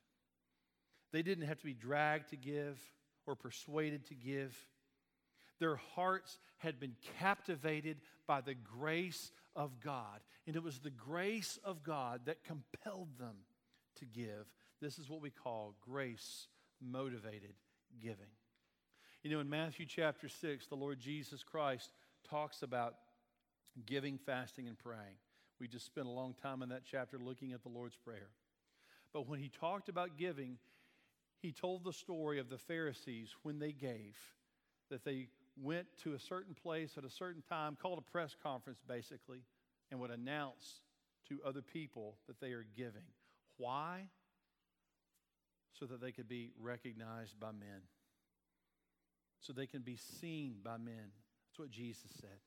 They 1.12 1.24
didn't 1.24 1.48
have 1.48 1.58
to 1.60 1.66
be 1.66 1.74
dragged 1.74 2.30
to 2.30 2.36
give 2.36 2.80
or 3.26 3.36
persuaded 3.36 4.06
to 4.08 4.14
give. 4.14 4.56
Their 5.60 5.76
hearts 5.96 6.40
had 6.58 6.80
been 6.80 6.96
captivated 7.20 7.98
by 8.28 8.42
the 8.42 8.54
grace 8.54 9.32
of 9.56 9.80
God. 9.80 10.20
And 10.48 10.56
it 10.56 10.64
was 10.64 10.80
the 10.80 10.90
grace 10.90 11.60
of 11.64 11.84
God 11.84 12.22
that 12.26 12.44
compelled 12.44 13.10
them 13.18 13.36
to 13.98 14.06
give. 14.06 14.46
This 14.82 14.98
is 14.98 15.10
what 15.10 15.22
we 15.22 15.30
call 15.30 15.76
grace 15.82 16.48
motivated 16.82 17.54
giving. 18.02 18.32
You 19.24 19.32
know, 19.32 19.40
in 19.42 19.50
Matthew 19.50 19.86
chapter 19.86 20.30
6, 20.30 20.68
the 20.68 20.76
Lord 20.76 21.00
Jesus 21.00 21.44
Christ 21.44 21.92
talks 22.30 22.62
about 22.62 22.96
giving, 23.86 24.18
fasting, 24.18 24.68
and 24.68 24.78
praying. 24.78 25.18
We 25.60 25.68
just 25.68 25.86
spent 25.86 26.08
a 26.08 26.12
long 26.12 26.36
time 26.42 26.62
in 26.62 26.70
that 26.70 26.84
chapter 26.90 27.18
looking 27.18 27.52
at 27.52 27.64
the 27.64 27.70
Lord's 27.70 27.98
Prayer. 27.98 28.30
But 29.14 29.28
when 29.28 29.40
he 29.40 29.50
talked 29.50 29.90
about 29.90 30.18
giving, 30.18 30.58
he 31.42 31.52
told 31.52 31.84
the 31.84 31.92
story 31.92 32.40
of 32.40 32.50
the 32.50 32.58
Pharisees 32.58 33.36
when 33.44 33.60
they 33.60 33.74
gave, 33.74 34.16
that 34.90 35.04
they 35.04 35.28
went 35.62 35.88
to 36.04 36.14
a 36.14 36.20
certain 36.20 36.54
place 36.54 36.94
at 36.98 37.04
a 37.04 37.10
certain 37.10 37.42
time, 37.42 37.78
called 37.82 37.98
a 38.00 38.12
press 38.12 38.36
conference 38.42 38.80
basically, 38.88 39.42
and 39.92 40.00
would 40.00 40.12
announce 40.12 40.82
to 41.28 41.40
other 41.46 41.62
people 41.62 42.16
that 42.28 42.40
they 42.40 42.52
are 42.52 42.66
giving. 42.76 43.04
Why? 43.58 44.08
So 45.74 45.86
that 45.86 46.02
they 46.02 46.12
could 46.12 46.28
be 46.28 46.52
recognized 46.60 47.40
by 47.40 47.52
men, 47.52 47.82
so 49.40 49.54
they 49.54 49.68
can 49.68 49.82
be 49.82 49.98
seen 50.20 50.58
by 50.64 50.78
men. 50.78 51.12
That's 51.48 51.60
what 51.60 51.72
Jesus 51.72 52.12
said. 52.20 52.40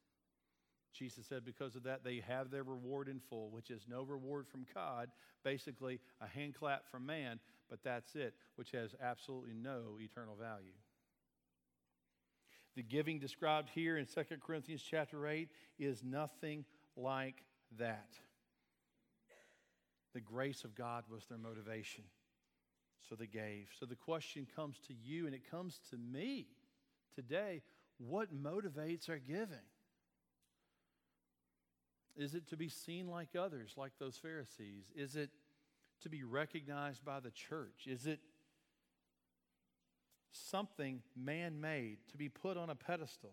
Jesus 0.93 1.27
said, 1.27 1.43
because 1.43 1.75
of 1.75 1.85
that, 1.85 2.05
they 2.05 2.23
have 2.29 2.51
their 2.51 2.65
reward 2.65 3.09
in 3.09 3.19
full, 3.19 3.51
which 3.51 3.71
is 3.71 3.87
no 3.89 4.03
reward 4.03 4.47
from 4.47 4.67
God, 4.75 5.09
basically 5.43 6.01
a 6.21 6.27
hand 6.27 6.55
clap 6.55 6.87
from 6.91 7.07
man, 7.07 7.41
but 7.71 7.83
that's 7.83 8.15
it, 8.15 8.35
which 8.57 8.73
has 8.73 8.95
absolutely 9.03 9.55
no 9.55 9.99
eternal 9.99 10.37
value. 10.37 10.75
The 12.75 12.83
giving 12.83 13.19
described 13.19 13.71
here 13.75 13.99
in 13.99 14.07
2 14.07 14.23
Corinthians 14.45 14.83
chapter 14.83 15.27
8 15.27 15.49
is 15.79 16.03
nothing 16.03 16.65
like 16.97 17.43
that. 17.79 18.15
The 20.15 20.21
grace 20.21 20.65
of 20.65 20.75
God 20.75 21.05
was 21.11 21.25
their 21.27 21.39
motivation. 21.39 22.05
So 23.09 23.15
they 23.15 23.27
gave. 23.27 23.69
So 23.79 23.87
the 23.87 23.97
question 23.97 24.47
comes 24.57 24.79
to 24.87 24.95
you 24.95 25.27
and 25.27 25.35
it 25.35 25.51
comes 25.51 25.81
to 25.91 25.97
me 25.97 26.47
today 27.15 27.63
what 27.99 28.35
motivates 28.35 29.09
our 29.09 29.19
giving? 29.19 29.59
Is 32.17 32.35
it 32.35 32.49
to 32.49 32.57
be 32.57 32.69
seen 32.69 33.09
like 33.09 33.35
others, 33.39 33.75
like 33.77 33.93
those 33.99 34.17
Pharisees? 34.17 34.91
Is 34.95 35.17
it 35.17 35.31
to 36.03 36.09
be 36.09 36.25
recognized 36.25 37.05
by 37.05 37.21
the 37.21 37.31
church? 37.31 37.87
Is 37.87 38.07
it 38.07 38.21
something 40.53 41.03
man 41.17 41.61
made 41.61 41.97
to 42.13 42.17
be 42.17 42.29
put 42.29 42.57
on 42.57 42.71
a 42.71 42.77
pedestal? 42.77 43.33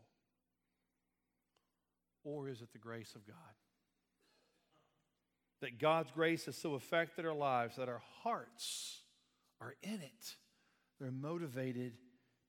Or 2.23 2.49
is 2.49 2.61
it 2.61 2.71
the 2.71 2.79
grace 2.79 3.13
of 3.15 3.27
God? 3.27 3.35
That 5.61 5.77
God's 5.77 6.09
grace 6.11 6.45
has 6.45 6.57
so 6.57 6.73
affected 6.73 7.25
our 7.25 7.33
lives 7.33 7.75
that 7.75 7.89
our 7.89 8.01
hearts 8.23 9.01
are 9.61 9.75
in 9.83 10.01
it. 10.01 10.35
They're 10.99 11.11
motivated 11.11 11.93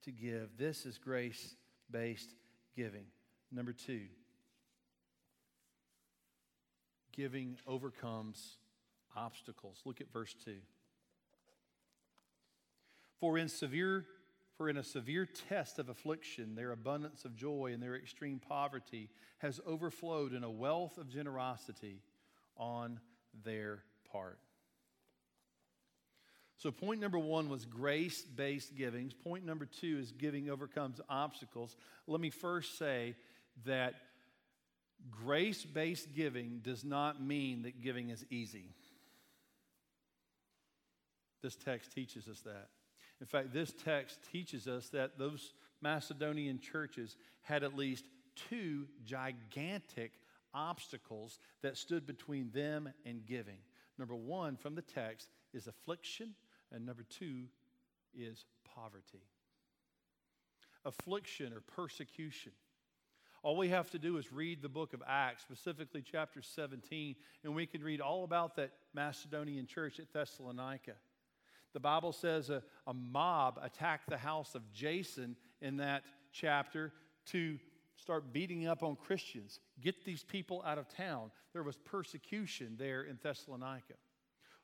to 0.04 0.12
give. 0.12 0.56
This 0.56 0.86
is 0.86 0.96
grace 0.96 1.56
based 1.90 2.34
giving. 2.76 3.06
Number 3.52 3.72
two, 3.72 4.06
giving 7.12 7.58
overcomes 7.66 8.58
obstacles. 9.16 9.80
Look 9.84 10.00
at 10.00 10.12
verse 10.12 10.34
2. 10.44 10.54
For 13.18 13.36
in 13.36 13.48
severe 13.48 14.06
for 14.61 14.69
in 14.69 14.76
a 14.76 14.85
severe 14.85 15.26
test 15.49 15.79
of 15.79 15.88
affliction 15.88 16.55
their 16.55 16.73
abundance 16.73 17.25
of 17.25 17.35
joy 17.35 17.71
and 17.73 17.83
their 17.83 17.97
extreme 17.97 18.38
poverty 18.38 19.09
has 19.38 19.59
overflowed 19.67 20.35
in 20.35 20.45
a 20.45 20.50
wealth 20.50 20.99
of 20.99 21.09
generosity 21.09 22.02
on 22.59 23.00
their 23.43 23.83
part. 24.12 24.38
So, 26.59 26.71
point 26.71 27.00
number 27.00 27.19
one 27.19 27.49
was 27.49 27.64
grace 27.64 28.21
based 28.21 28.76
givings. 28.76 29.14
Point 29.14 29.47
number 29.47 29.64
two 29.64 29.97
is 29.99 30.12
giving 30.12 30.50
overcomes 30.50 31.00
obstacles. 31.09 31.75
Let 32.07 32.21
me 32.21 32.29
first 32.29 32.76
say 32.76 33.17
that 33.64 33.95
Grace 35.11 35.64
based 35.64 36.14
giving 36.14 36.61
does 36.62 36.85
not 36.85 37.23
mean 37.23 37.62
that 37.62 37.81
giving 37.81 38.11
is 38.11 38.26
easy. 38.29 38.75
This 41.43 41.57
text 41.57 41.95
teaches 41.95 42.29
us 42.29 42.40
that. 42.43 42.69
In 43.20 43.26
fact, 43.26 43.52
this 43.52 43.72
text 43.84 44.18
teaches 44.32 44.66
us 44.66 44.88
that 44.90 45.18
those 45.18 45.52
Macedonian 45.82 46.58
churches 46.58 47.16
had 47.42 47.62
at 47.62 47.76
least 47.76 48.04
two 48.48 48.86
gigantic 49.04 50.12
obstacles 50.54 51.38
that 51.62 51.76
stood 51.76 52.06
between 52.06 52.50
them 52.52 52.88
and 53.04 53.26
giving. 53.26 53.58
Number 53.98 54.16
one 54.16 54.56
from 54.56 54.74
the 54.74 54.82
text 54.82 55.28
is 55.52 55.66
affliction, 55.66 56.34
and 56.72 56.86
number 56.86 57.04
two 57.08 57.44
is 58.14 58.44
poverty. 58.74 59.22
Affliction 60.84 61.52
or 61.52 61.60
persecution. 61.60 62.52
All 63.42 63.56
we 63.56 63.68
have 63.68 63.90
to 63.90 63.98
do 63.98 64.18
is 64.18 64.32
read 64.32 64.60
the 64.60 64.68
book 64.68 64.92
of 64.92 65.02
Acts, 65.06 65.42
specifically 65.42 66.02
chapter 66.02 66.42
17, 66.42 67.16
and 67.44 67.54
we 67.54 67.66
can 67.66 67.82
read 67.82 68.00
all 68.00 68.24
about 68.24 68.56
that 68.56 68.72
Macedonian 68.94 69.66
church 69.66 69.98
at 69.98 70.12
Thessalonica. 70.12 70.92
The 71.72 71.80
Bible 71.80 72.12
says 72.12 72.50
a, 72.50 72.62
a 72.86 72.94
mob 72.94 73.58
attacked 73.62 74.08
the 74.08 74.18
house 74.18 74.54
of 74.54 74.72
Jason 74.72 75.36
in 75.60 75.76
that 75.76 76.02
chapter 76.32 76.92
to 77.26 77.58
start 77.96 78.32
beating 78.32 78.66
up 78.66 78.82
on 78.82 78.96
Christians, 78.96 79.60
get 79.80 80.04
these 80.04 80.24
people 80.24 80.62
out 80.66 80.78
of 80.78 80.88
town. 80.88 81.30
There 81.52 81.62
was 81.62 81.76
persecution 81.76 82.76
there 82.78 83.02
in 83.02 83.18
Thessalonica. 83.22 83.94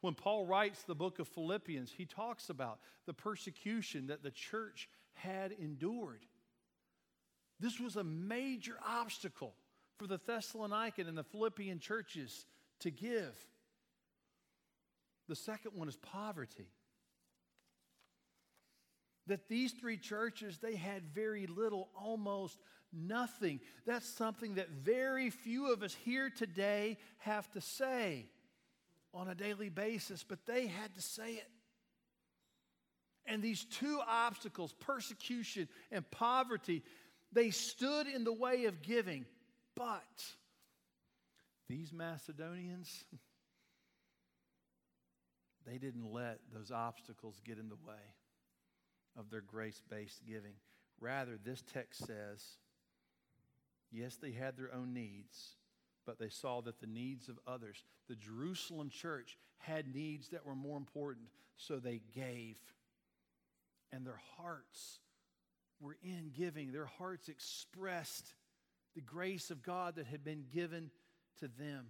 When 0.00 0.14
Paul 0.14 0.46
writes 0.46 0.82
the 0.82 0.94
book 0.94 1.18
of 1.18 1.28
Philippians, 1.28 1.92
he 1.96 2.06
talks 2.06 2.48
about 2.48 2.78
the 3.06 3.14
persecution 3.14 4.06
that 4.08 4.22
the 4.22 4.30
church 4.30 4.88
had 5.14 5.52
endured. 5.52 6.24
This 7.60 7.80
was 7.80 7.96
a 7.96 8.04
major 8.04 8.76
obstacle 8.86 9.54
for 9.98 10.06
the 10.06 10.18
Thessalonican 10.18 11.08
and 11.08 11.16
the 11.16 11.24
Philippian 11.24 11.78
churches 11.78 12.44
to 12.80 12.90
give. 12.90 13.34
The 15.28 15.36
second 15.36 15.72
one 15.74 15.88
is 15.88 15.96
poverty. 15.96 16.68
That 19.26 19.48
these 19.48 19.72
three 19.72 19.96
churches, 19.96 20.58
they 20.58 20.76
had 20.76 21.02
very 21.14 21.46
little, 21.46 21.88
almost 22.00 22.58
nothing. 22.92 23.60
That's 23.86 24.08
something 24.08 24.54
that 24.54 24.70
very 24.70 25.30
few 25.30 25.72
of 25.72 25.82
us 25.82 25.94
here 25.94 26.30
today 26.30 26.98
have 27.18 27.50
to 27.52 27.60
say 27.60 28.26
on 29.12 29.28
a 29.28 29.34
daily 29.34 29.68
basis, 29.68 30.22
but 30.22 30.46
they 30.46 30.66
had 30.66 30.94
to 30.94 31.02
say 31.02 31.32
it. 31.32 31.48
And 33.26 33.42
these 33.42 33.64
two 33.64 34.00
obstacles, 34.06 34.72
persecution 34.72 35.68
and 35.90 36.08
poverty, 36.10 36.82
they 37.32 37.50
stood 37.50 38.06
in 38.06 38.22
the 38.22 38.32
way 38.32 38.66
of 38.66 38.82
giving. 38.82 39.24
But 39.74 40.24
these 41.68 41.92
Macedonians, 41.92 43.04
they 45.66 45.78
didn't 45.78 46.12
let 46.12 46.38
those 46.54 46.70
obstacles 46.70 47.40
get 47.44 47.58
in 47.58 47.68
the 47.68 47.74
way 47.74 47.98
of 49.18 49.30
their 49.30 49.40
grace 49.40 49.82
based 49.88 50.24
giving. 50.26 50.54
Rather, 51.00 51.38
this 51.42 51.62
text 51.72 52.06
says, 52.06 52.58
yes, 53.90 54.16
they 54.16 54.32
had 54.32 54.56
their 54.56 54.74
own 54.74 54.92
needs, 54.92 55.56
but 56.06 56.18
they 56.18 56.28
saw 56.28 56.60
that 56.62 56.80
the 56.80 56.86
needs 56.86 57.28
of 57.28 57.38
others, 57.46 57.84
the 58.08 58.14
Jerusalem 58.14 58.90
church, 58.90 59.36
had 59.58 59.94
needs 59.94 60.28
that 60.28 60.46
were 60.46 60.54
more 60.54 60.76
important, 60.76 61.26
so 61.56 61.78
they 61.78 62.00
gave. 62.14 62.56
And 63.92 64.06
their 64.06 64.20
hearts 64.36 65.00
were 65.80 65.96
in 66.02 66.30
giving, 66.34 66.72
their 66.72 66.86
hearts 66.86 67.28
expressed 67.28 68.34
the 68.94 69.02
grace 69.02 69.50
of 69.50 69.62
God 69.62 69.96
that 69.96 70.06
had 70.06 70.24
been 70.24 70.44
given 70.52 70.90
to 71.40 71.48
them. 71.48 71.88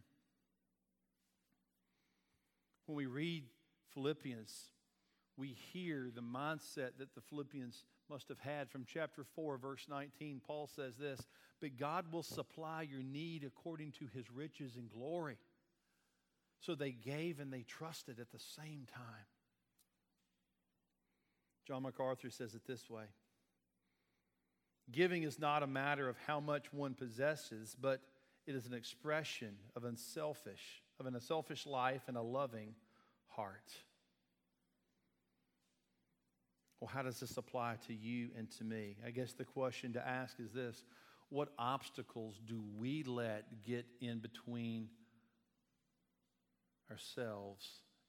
When 2.87 2.97
we 2.97 3.06
read 3.06 3.45
Philippians, 3.95 4.52
we 5.37 5.57
hear 5.73 6.11
the 6.14 6.23
mindset 6.23 6.93
that 6.99 7.14
the 7.14 7.21
Philippians 7.21 7.85
must 8.09 8.28
have 8.28 8.38
had 8.38 8.71
from 8.71 8.87
chapter 8.87 9.25
4, 9.35 9.59
verse 9.59 9.87
19. 9.88 10.40
Paul 10.47 10.66
says 10.66 10.97
this 10.97 11.21
But 11.61 11.76
God 11.78 12.12
will 12.12 12.23
supply 12.23 12.83
your 12.83 13.02
need 13.02 13.45
according 13.45 13.93
to 13.93 14.07
his 14.14 14.31
riches 14.31 14.76
and 14.76 14.90
glory. 14.90 15.38
So 16.61 16.75
they 16.75 16.93
gave 16.93 17.38
and 17.38 17.52
they 17.52 17.62
trusted 17.62 18.19
at 18.19 18.33
the 18.33 18.38
same 18.38 18.87
time. 18.93 19.26
John 21.66 21.83
MacArthur 21.83 22.31
says 22.31 22.55
it 22.55 22.66
this 22.66 22.88
way 22.88 23.05
Giving 24.90 25.25
is 25.25 25.38
not 25.38 25.62
a 25.62 25.66
matter 25.66 26.09
of 26.09 26.16
how 26.26 26.40
much 26.40 26.73
one 26.73 26.95
possesses, 26.95 27.76
but 27.78 28.00
it 28.47 28.55
is 28.55 28.66
an 28.66 28.75
expression 28.75 29.57
of 29.75 29.85
unselfish, 29.85 30.83
of 31.00 31.07
an 31.07 31.14
unselfish 31.14 31.66
life 31.66 32.02
and 32.07 32.16
a 32.16 32.23
loving 32.23 32.75
heart. 33.26 33.75
Well, 36.80 36.90
how 36.92 37.02
does 37.02 37.21
this 37.21 37.37
apply 37.37 37.76
to 37.87 37.95
you 37.95 38.28
and 38.37 38.50
to 38.59 38.64
me? 38.64 38.97
I 39.04 39.11
guess 39.11 39.33
the 39.33 39.45
question 39.45 39.95
to 39.95 40.06
ask 40.06 40.38
is 40.38 40.52
this 40.52 40.83
What 41.30 41.49
obstacles 41.59 42.38
do 42.47 42.62
we 42.78 43.02
let 43.02 43.64
get 43.64 43.87
in 44.00 44.18
between 44.18 44.88
ourselves 46.90 47.66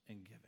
and 0.10 0.24
giving? 0.24 0.42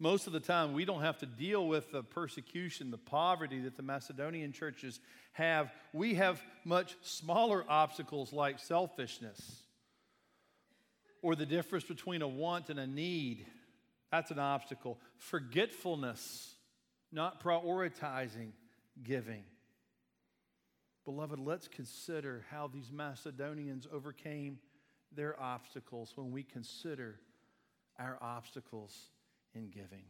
Most 0.00 0.28
of 0.28 0.32
the 0.32 0.40
time, 0.40 0.74
we 0.74 0.84
don't 0.84 1.02
have 1.02 1.18
to 1.18 1.26
deal 1.26 1.66
with 1.66 1.90
the 1.90 2.04
persecution, 2.04 2.92
the 2.92 2.98
poverty 2.98 3.60
that 3.60 3.76
the 3.76 3.82
Macedonian 3.82 4.52
churches 4.52 5.00
have. 5.32 5.72
We 5.92 6.14
have 6.14 6.40
much 6.64 6.96
smaller 7.02 7.64
obstacles 7.68 8.32
like 8.32 8.60
selfishness 8.60 9.62
or 11.20 11.34
the 11.34 11.46
difference 11.46 11.84
between 11.84 12.22
a 12.22 12.28
want 12.28 12.70
and 12.70 12.78
a 12.78 12.86
need. 12.86 13.44
That's 14.10 14.30
an 14.30 14.38
obstacle. 14.38 14.98
Forgetfulness, 15.16 16.54
not 17.12 17.42
prioritizing 17.42 18.52
giving. 19.02 19.44
Beloved, 21.04 21.38
let's 21.38 21.68
consider 21.68 22.44
how 22.50 22.68
these 22.68 22.90
Macedonians 22.92 23.86
overcame 23.92 24.58
their 25.14 25.40
obstacles 25.40 26.12
when 26.16 26.30
we 26.32 26.42
consider 26.42 27.18
our 27.98 28.18
obstacles 28.20 28.94
in 29.54 29.68
giving. 29.70 30.04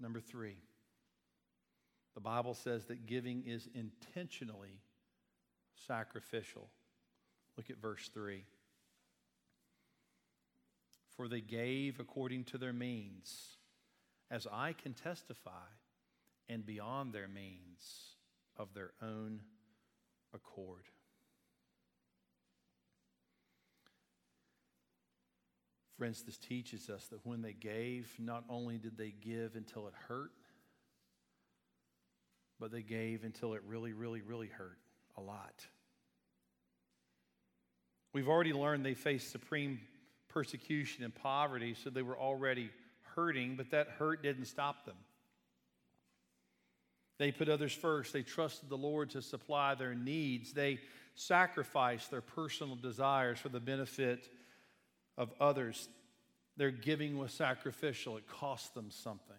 Number 0.00 0.20
three, 0.20 0.56
the 2.14 2.20
Bible 2.20 2.54
says 2.54 2.84
that 2.86 3.06
giving 3.06 3.44
is 3.46 3.68
intentionally 3.74 4.80
sacrificial. 5.86 6.68
Look 7.56 7.70
at 7.70 7.78
verse 7.78 8.10
3. 8.12 8.44
For 11.18 11.26
they 11.26 11.40
gave 11.40 11.98
according 11.98 12.44
to 12.44 12.58
their 12.58 12.72
means, 12.72 13.56
as 14.30 14.46
I 14.50 14.72
can 14.72 14.94
testify, 14.94 15.66
and 16.48 16.64
beyond 16.64 17.12
their 17.12 17.26
means 17.26 18.14
of 18.56 18.72
their 18.72 18.92
own 19.02 19.40
accord. 20.32 20.84
Friends, 25.98 26.22
this 26.22 26.38
teaches 26.38 26.88
us 26.88 27.08
that 27.08 27.26
when 27.26 27.42
they 27.42 27.52
gave, 27.52 28.14
not 28.20 28.44
only 28.48 28.78
did 28.78 28.96
they 28.96 29.12
give 29.20 29.56
until 29.56 29.88
it 29.88 29.94
hurt, 30.06 30.30
but 32.60 32.70
they 32.70 32.82
gave 32.82 33.24
until 33.24 33.54
it 33.54 33.62
really, 33.66 33.92
really, 33.92 34.22
really 34.22 34.46
hurt 34.46 34.78
a 35.16 35.20
lot. 35.20 35.66
We've 38.12 38.28
already 38.28 38.52
learned 38.52 38.86
they 38.86 38.94
faced 38.94 39.32
supreme 39.32 39.80
persecution 40.28 41.04
and 41.04 41.14
poverty, 41.14 41.74
so 41.74 41.90
they 41.90 42.02
were 42.02 42.18
already 42.18 42.70
hurting, 43.14 43.56
but 43.56 43.70
that 43.70 43.88
hurt 43.98 44.22
didn't 44.22 44.44
stop 44.44 44.84
them. 44.84 44.96
They 47.18 47.32
put 47.32 47.48
others 47.48 47.72
first. 47.72 48.12
They 48.12 48.22
trusted 48.22 48.68
the 48.68 48.76
Lord 48.76 49.10
to 49.10 49.22
supply 49.22 49.74
their 49.74 49.94
needs. 49.94 50.52
They 50.52 50.78
sacrificed 51.14 52.10
their 52.10 52.20
personal 52.20 52.76
desires 52.76 53.38
for 53.40 53.48
the 53.48 53.60
benefit 53.60 54.28
of 55.16 55.32
others. 55.40 55.88
Their 56.56 56.70
giving 56.70 57.18
was 57.18 57.32
sacrificial, 57.32 58.16
it 58.16 58.28
cost 58.28 58.74
them 58.74 58.90
something. 58.90 59.36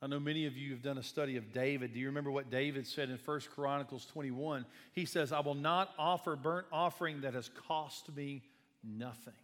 I 0.00 0.06
know 0.06 0.20
many 0.20 0.46
of 0.46 0.56
you 0.56 0.70
have 0.70 0.82
done 0.82 0.98
a 0.98 1.02
study 1.02 1.36
of 1.36 1.52
David. 1.52 1.92
Do 1.92 1.98
you 1.98 2.06
remember 2.06 2.30
what 2.30 2.50
David 2.50 2.86
said 2.86 3.10
in 3.10 3.18
1 3.24 3.40
Chronicles 3.54 4.06
21? 4.06 4.64
He 4.92 5.04
says, 5.04 5.32
I 5.32 5.40
will 5.40 5.54
not 5.56 5.90
offer 5.98 6.36
burnt 6.36 6.66
offering 6.70 7.22
that 7.22 7.34
has 7.34 7.50
cost 7.66 8.14
me 8.14 8.42
nothing. 8.84 9.34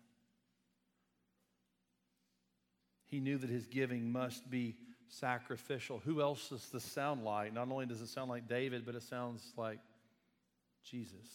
He 3.06 3.18
knew 3.18 3.36
that 3.38 3.50
his 3.50 3.66
giving 3.66 4.12
must 4.12 4.48
be 4.48 4.76
sacrificial. 5.08 6.00
Who 6.04 6.20
else 6.20 6.48
does 6.48 6.68
this 6.70 6.84
sound 6.84 7.24
like? 7.24 7.52
Not 7.52 7.70
only 7.70 7.86
does 7.86 8.00
it 8.00 8.08
sound 8.08 8.30
like 8.30 8.48
David, 8.48 8.86
but 8.86 8.94
it 8.94 9.02
sounds 9.02 9.52
like 9.56 9.78
Jesus. 10.84 11.26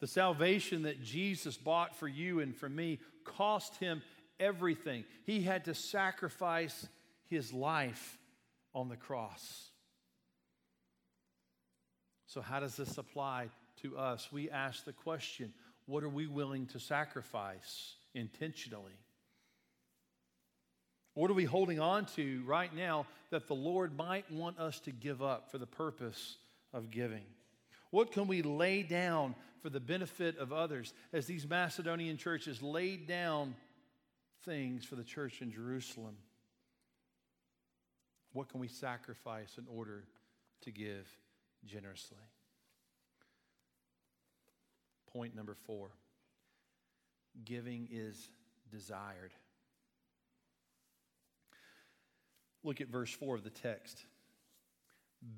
The 0.00 0.06
salvation 0.06 0.82
that 0.82 1.02
Jesus 1.02 1.56
bought 1.56 1.96
for 1.96 2.08
you 2.08 2.40
and 2.40 2.54
for 2.54 2.68
me 2.68 3.00
cost 3.24 3.76
him 3.76 4.02
everything. 4.38 5.04
He 5.24 5.42
had 5.42 5.64
to 5.66 5.74
sacrifice 5.74 6.86
his 7.28 7.52
life 7.52 8.18
on 8.74 8.88
the 8.88 8.96
cross. 8.96 9.70
So, 12.26 12.40
how 12.40 12.60
does 12.60 12.76
this 12.76 12.98
apply 12.98 13.48
to 13.82 13.96
us? 13.96 14.28
We 14.32 14.50
ask 14.50 14.84
the 14.84 14.92
question 14.92 15.52
what 15.86 16.02
are 16.02 16.08
we 16.08 16.26
willing 16.26 16.66
to 16.68 16.80
sacrifice 16.80 17.94
intentionally? 18.14 18.98
What 21.14 21.30
are 21.30 21.34
we 21.34 21.44
holding 21.44 21.78
on 21.78 22.06
to 22.16 22.42
right 22.44 22.74
now 22.74 23.06
that 23.30 23.46
the 23.46 23.54
Lord 23.54 23.96
might 23.96 24.30
want 24.32 24.58
us 24.58 24.80
to 24.80 24.90
give 24.90 25.22
up 25.22 25.50
for 25.50 25.58
the 25.58 25.66
purpose 25.66 26.36
of 26.72 26.90
giving? 26.90 27.22
What 27.90 28.10
can 28.10 28.26
we 28.26 28.42
lay 28.42 28.82
down 28.82 29.36
for 29.62 29.70
the 29.70 29.78
benefit 29.78 30.36
of 30.38 30.52
others 30.52 30.92
as 31.12 31.26
these 31.26 31.46
Macedonian 31.48 32.16
churches 32.16 32.60
laid 32.62 33.06
down 33.06 33.54
things 34.44 34.84
for 34.84 34.96
the 34.96 35.04
church 35.04 35.40
in 35.40 35.50
Jerusalem? 35.50 36.16
What 38.32 38.48
can 38.48 38.60
we 38.60 38.68
sacrifice 38.68 39.58
in 39.58 39.64
order 39.68 40.04
to 40.62 40.70
give 40.70 41.08
generously? 41.64 42.18
Point 45.12 45.34
number 45.36 45.54
four 45.66 45.90
giving 47.44 47.88
is 47.90 48.28
desired. 48.70 49.32
Look 52.62 52.80
at 52.80 52.88
verse 52.88 53.10
4 53.10 53.34
of 53.34 53.44
the 53.44 53.50
text 53.50 54.04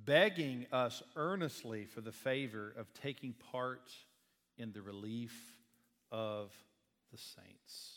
begging 0.05 0.67
us 0.73 1.03
earnestly 1.15 1.85
for 1.85 2.01
the 2.01 2.13
favor 2.13 2.75
of 2.77 2.93
taking 2.95 3.35
part 3.53 3.93
in 4.59 4.73
the 4.73 4.83
relief 4.83 5.33
of 6.11 6.51
the 7.13 7.19
saints. 7.19 7.96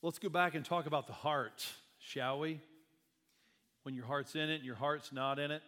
Let's 0.00 0.20
go 0.20 0.28
back 0.28 0.54
and 0.54 0.64
talk 0.64 0.86
about 0.86 1.08
the 1.08 1.12
heart, 1.12 1.66
shall 1.98 2.38
we? 2.38 2.60
When 3.82 3.96
your 3.96 4.04
heart's 4.04 4.36
in 4.36 4.48
it 4.48 4.56
and 4.56 4.64
your 4.64 4.76
heart's 4.76 5.12
not 5.12 5.40
in 5.40 5.50
it. 5.50 5.62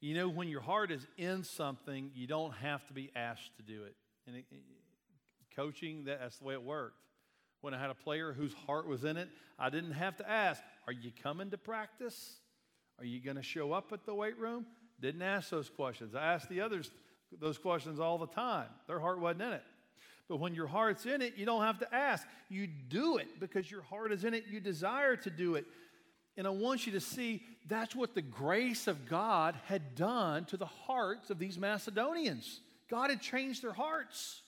You 0.00 0.14
know, 0.14 0.28
when 0.30 0.48
your 0.48 0.62
heart 0.62 0.90
is 0.90 1.06
in 1.18 1.44
something, 1.44 2.10
you 2.14 2.26
don't 2.26 2.54
have 2.54 2.86
to 2.86 2.94
be 2.94 3.10
asked 3.14 3.54
to 3.58 3.62
do 3.62 3.84
it. 3.84 3.94
And 4.26 4.36
it, 4.36 4.46
coaching, 5.54 6.06
that's 6.06 6.38
the 6.38 6.44
way 6.44 6.54
it 6.54 6.62
worked. 6.62 6.96
When 7.60 7.74
I 7.74 7.78
had 7.78 7.90
a 7.90 7.94
player 7.94 8.32
whose 8.32 8.54
heart 8.66 8.88
was 8.88 9.04
in 9.04 9.18
it, 9.18 9.28
I 9.58 9.68
didn't 9.68 9.92
have 9.92 10.16
to 10.16 10.28
ask, 10.28 10.62
Are 10.86 10.92
you 10.94 11.10
coming 11.22 11.50
to 11.50 11.58
practice? 11.58 12.36
Are 12.98 13.04
you 13.04 13.22
going 13.22 13.36
to 13.36 13.42
show 13.42 13.72
up 13.72 13.92
at 13.92 14.06
the 14.06 14.14
weight 14.14 14.38
room? 14.38 14.64
Didn't 14.98 15.20
ask 15.20 15.50
those 15.50 15.68
questions. 15.68 16.14
I 16.14 16.32
asked 16.32 16.48
the 16.48 16.62
others 16.62 16.90
those 17.38 17.58
questions 17.58 18.00
all 18.00 18.16
the 18.16 18.28
time. 18.28 18.68
Their 18.86 18.98
heart 18.98 19.20
wasn't 19.20 19.42
in 19.42 19.52
it. 19.52 19.62
But 20.30 20.38
when 20.38 20.54
your 20.54 20.68
heart's 20.68 21.06
in 21.06 21.22
it, 21.22 21.34
you 21.36 21.44
don't 21.44 21.64
have 21.64 21.80
to 21.80 21.92
ask. 21.92 22.24
You 22.48 22.68
do 22.68 23.16
it 23.16 23.40
because 23.40 23.68
your 23.68 23.82
heart 23.82 24.12
is 24.12 24.22
in 24.22 24.32
it. 24.32 24.44
You 24.48 24.60
desire 24.60 25.16
to 25.16 25.28
do 25.28 25.56
it. 25.56 25.66
And 26.36 26.46
I 26.46 26.50
want 26.50 26.86
you 26.86 26.92
to 26.92 27.00
see 27.00 27.42
that's 27.66 27.96
what 27.96 28.14
the 28.14 28.22
grace 28.22 28.86
of 28.86 29.08
God 29.08 29.56
had 29.66 29.96
done 29.96 30.44
to 30.44 30.56
the 30.56 30.66
hearts 30.66 31.30
of 31.30 31.40
these 31.40 31.58
Macedonians. 31.58 32.60
God 32.88 33.10
had 33.10 33.20
changed 33.20 33.64
their 33.64 33.72
hearts. 33.72 34.42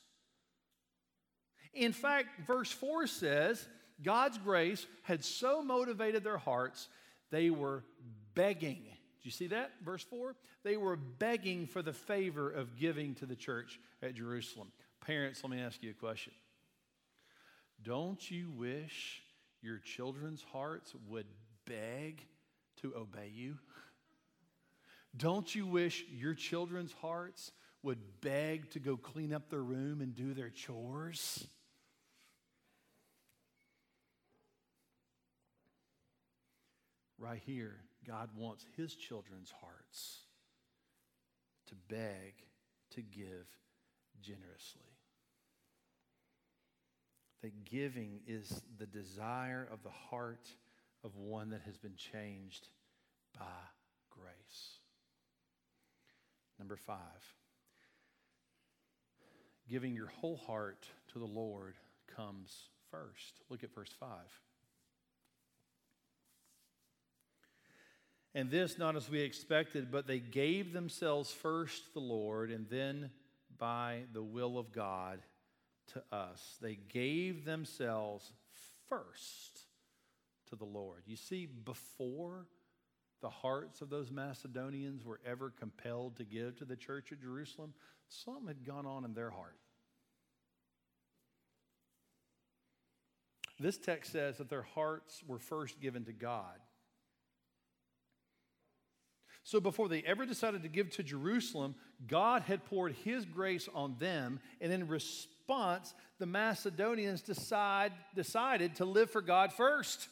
In 1.75 1.93
fact, 1.93 2.47
verse 2.47 2.71
4 2.71 3.09
says 3.09 3.67
God's 4.05 4.39
grace 4.39 4.87
had 5.03 5.25
so 5.25 5.63
motivated 5.63 6.23
their 6.23 6.39
hearts, 6.39 6.87
they 7.33 7.51
were 7.51 7.83
begging. 8.37 8.83
Do 8.85 9.25
you 9.25 9.33
see 9.33 9.49
that? 9.49 9.73
Verse 9.85 10.05
4? 10.05 10.37
They 10.63 10.77
were 10.77 10.95
begging 10.95 11.67
for 11.67 11.83
the 11.83 11.93
favor 11.93 12.49
of 12.49 12.77
giving 12.77 13.17
to 13.17 13.27
the 13.27 13.35
church 13.35 13.81
at 14.01 14.15
Jerusalem. 14.15 14.69
Parents, 15.07 15.43
let 15.43 15.51
me 15.51 15.61
ask 15.61 15.83
you 15.83 15.91
a 15.91 15.95
question. 15.95 16.33
Don't 17.83 18.31
you 18.31 18.51
wish 18.51 19.21
your 19.61 19.79
children's 19.79 20.45
hearts 20.53 20.95
would 21.09 21.27
beg 21.67 22.25
to 22.81 22.95
obey 22.95 23.31
you? 23.35 23.59
Don't 25.17 25.53
you 25.53 25.67
wish 25.67 26.05
your 26.09 26.35
children's 26.35 26.93
hearts 26.93 27.51
would 27.83 27.99
beg 28.21 28.71
to 28.71 28.79
go 28.79 28.97
clean 28.97 29.33
up 29.33 29.51
their 29.51 29.63
room 29.63 30.01
and 30.01 30.15
do 30.15 30.35
their 30.35 30.51
chores? 30.51 31.47
Right 37.19 37.43
here, 37.45 37.75
God 38.07 38.31
wants 38.37 38.65
his 38.77 38.95
children's 38.95 39.53
hearts 39.61 40.21
to 41.67 41.75
beg, 41.89 42.35
to 42.93 43.03
give 43.03 43.47
generously. 44.23 44.83
That 47.43 47.65
giving 47.65 48.21
is 48.27 48.63
the 48.79 48.87
desire 48.87 49.69
of 49.73 49.83
the 49.83 49.91
heart 49.91 50.49
of 51.05 51.17
one 51.17 51.51
that 51.51 51.63
has 51.63 51.77
been 51.77 51.97
changed 51.97 52.69
by 53.39 53.45
grace. 54.11 54.79
Number 56.59 56.77
five, 56.77 56.99
giving 59.69 59.95
your 59.95 60.07
whole 60.07 60.37
heart 60.37 60.87
to 61.13 61.19
the 61.19 61.27
Lord 61.27 61.75
comes 62.15 62.69
first. 62.91 63.41
Look 63.49 63.65
at 63.65 63.75
verse 63.75 63.93
5. 63.99 64.09
And 68.35 68.51
this 68.51 68.79
not 68.79 68.97
as 68.97 69.11
we 69.11 69.21
expected, 69.21 69.91
but 69.91 70.07
they 70.07 70.19
gave 70.19 70.73
themselves 70.73 71.31
first 71.31 71.87
to 71.87 71.95
the 71.95 72.01
Lord 72.01 72.51
and 72.51 72.67
then 72.71 73.11
by 73.63 74.03
the 74.13 74.25
will 74.25 74.59
of 74.59 74.73
God 74.73 75.21
to 75.93 76.03
us. 76.11 76.59
They 76.61 76.81
gave 76.93 77.45
themselves 77.45 78.33
first 78.89 79.67
to 80.49 80.57
the 80.57 80.65
Lord. 80.65 81.05
You 81.07 81.15
see, 81.15 81.47
before 81.47 82.49
the 83.21 83.31
hearts 83.31 83.81
of 83.81 83.89
those 83.89 84.11
Macedonians 84.11 85.05
were 85.05 85.21
ever 85.25 85.51
compelled 85.51 86.17
to 86.17 86.25
give 86.25 86.57
to 86.57 86.65
the 86.65 86.75
church 86.75 87.13
at 87.13 87.21
Jerusalem, 87.23 87.73
something 88.09 88.49
had 88.49 88.67
gone 88.67 88.85
on 88.85 89.05
in 89.05 89.15
their 89.15 89.31
heart. 89.31 89.61
This 93.61 93.79
text 93.79 94.11
says 94.11 94.39
that 94.39 94.51
their 94.51 94.63
hearts 94.63 95.23
were 95.25 95.39
first 95.39 95.81
given 95.81 96.05
to 96.07 96.13
God. 96.13 96.59
So 99.45 99.61
before 99.61 99.89
they 99.89 100.03
ever 100.03 100.25
decided 100.25 100.63
to 100.63 100.69
give 100.69 100.91
to 100.91 101.03
Jerusalem, 101.03 101.75
God 102.07 102.43
had 102.43 102.65
poured 102.65 102.95
his 103.05 103.25
grace 103.25 103.69
on 103.75 103.97
them, 103.99 104.41
and 104.61 104.73
in 104.73 104.87
response, 104.87 105.95
the 106.19 106.27
Macedonians 106.27 107.23
decide, 107.23 107.93
decided 108.15 108.77
to 108.77 108.85
live 108.85 109.11
for 109.11 109.21
God 109.21 109.53
first, 109.53 110.09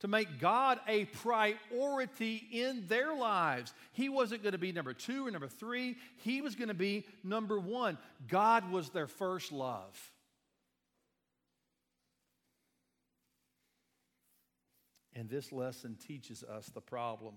to 0.00 0.08
make 0.08 0.40
God 0.40 0.80
a 0.88 1.04
priority 1.04 2.44
in 2.52 2.86
their 2.88 3.14
lives. 3.14 3.72
He 3.92 4.08
wasn't 4.08 4.42
going 4.42 4.52
to 4.52 4.58
be 4.58 4.72
number 4.72 4.92
two 4.92 5.26
or 5.26 5.30
number 5.30 5.48
three, 5.48 5.96
he 6.16 6.42
was 6.42 6.56
going 6.56 6.68
to 6.68 6.74
be 6.74 7.06
number 7.22 7.58
one. 7.58 7.98
God 8.26 8.70
was 8.72 8.90
their 8.90 9.06
first 9.06 9.52
love. 9.52 9.96
And 15.14 15.30
this 15.30 15.52
lesson 15.52 15.96
teaches 16.04 16.42
us 16.42 16.66
the 16.74 16.80
problem 16.80 17.34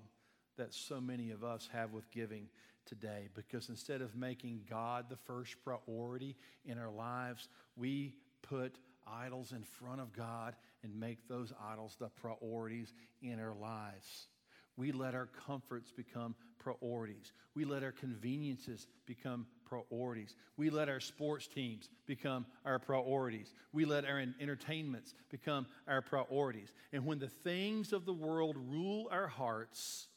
that 0.57 0.73
so 0.73 0.99
many 0.99 1.31
of 1.31 1.43
us 1.43 1.69
have 1.71 1.93
with 1.93 2.09
giving 2.11 2.47
today 2.85 3.27
because 3.35 3.69
instead 3.69 4.01
of 4.01 4.15
making 4.15 4.61
God 4.69 5.05
the 5.09 5.17
first 5.17 5.55
priority 5.63 6.35
in 6.65 6.77
our 6.77 6.91
lives, 6.91 7.49
we 7.75 8.15
put 8.41 8.77
idols 9.05 9.51
in 9.51 9.63
front 9.63 10.01
of 10.01 10.13
God 10.13 10.55
and 10.83 10.99
make 10.99 11.27
those 11.27 11.53
idols 11.71 11.95
the 11.99 12.09
priorities 12.09 12.93
in 13.21 13.39
our 13.39 13.55
lives. 13.55 14.27
We 14.75 14.91
let 14.91 15.15
our 15.15 15.25
comforts 15.47 15.91
become 15.91 16.35
priorities. 16.59 17.33
We 17.55 17.65
let 17.65 17.83
our 17.83 17.91
conveniences 17.91 18.87
become 19.07 19.47
priorities. 19.65 20.35
We 20.55 20.69
let 20.69 20.87
our 20.87 20.99
sports 20.99 21.47
teams 21.47 21.89
become 22.05 22.45
our 22.63 22.77
priorities. 22.77 23.51
We 23.73 23.85
let 23.85 24.05
our 24.05 24.23
entertainments 24.39 25.15
become 25.29 25.65
our 25.87 26.01
priorities. 26.01 26.71
And 26.93 27.05
when 27.05 27.17
the 27.17 27.27
things 27.27 27.91
of 27.91 28.05
the 28.05 28.13
world 28.13 28.55
rule 28.55 29.07
our 29.11 29.27
hearts, 29.27 30.07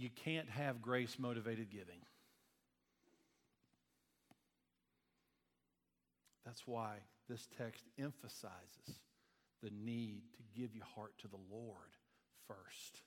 you 0.00 0.08
can't 0.24 0.48
have 0.48 0.80
grace 0.80 1.18
motivated 1.18 1.70
giving. 1.70 2.00
That's 6.46 6.66
why 6.66 6.96
this 7.28 7.46
text 7.58 7.84
emphasizes 7.98 8.98
the 9.62 9.70
need 9.70 10.22
to 10.36 10.60
give 10.60 10.74
your 10.74 10.86
heart 10.94 11.12
to 11.18 11.28
the 11.28 11.38
Lord 11.54 11.76
first. 12.48 13.02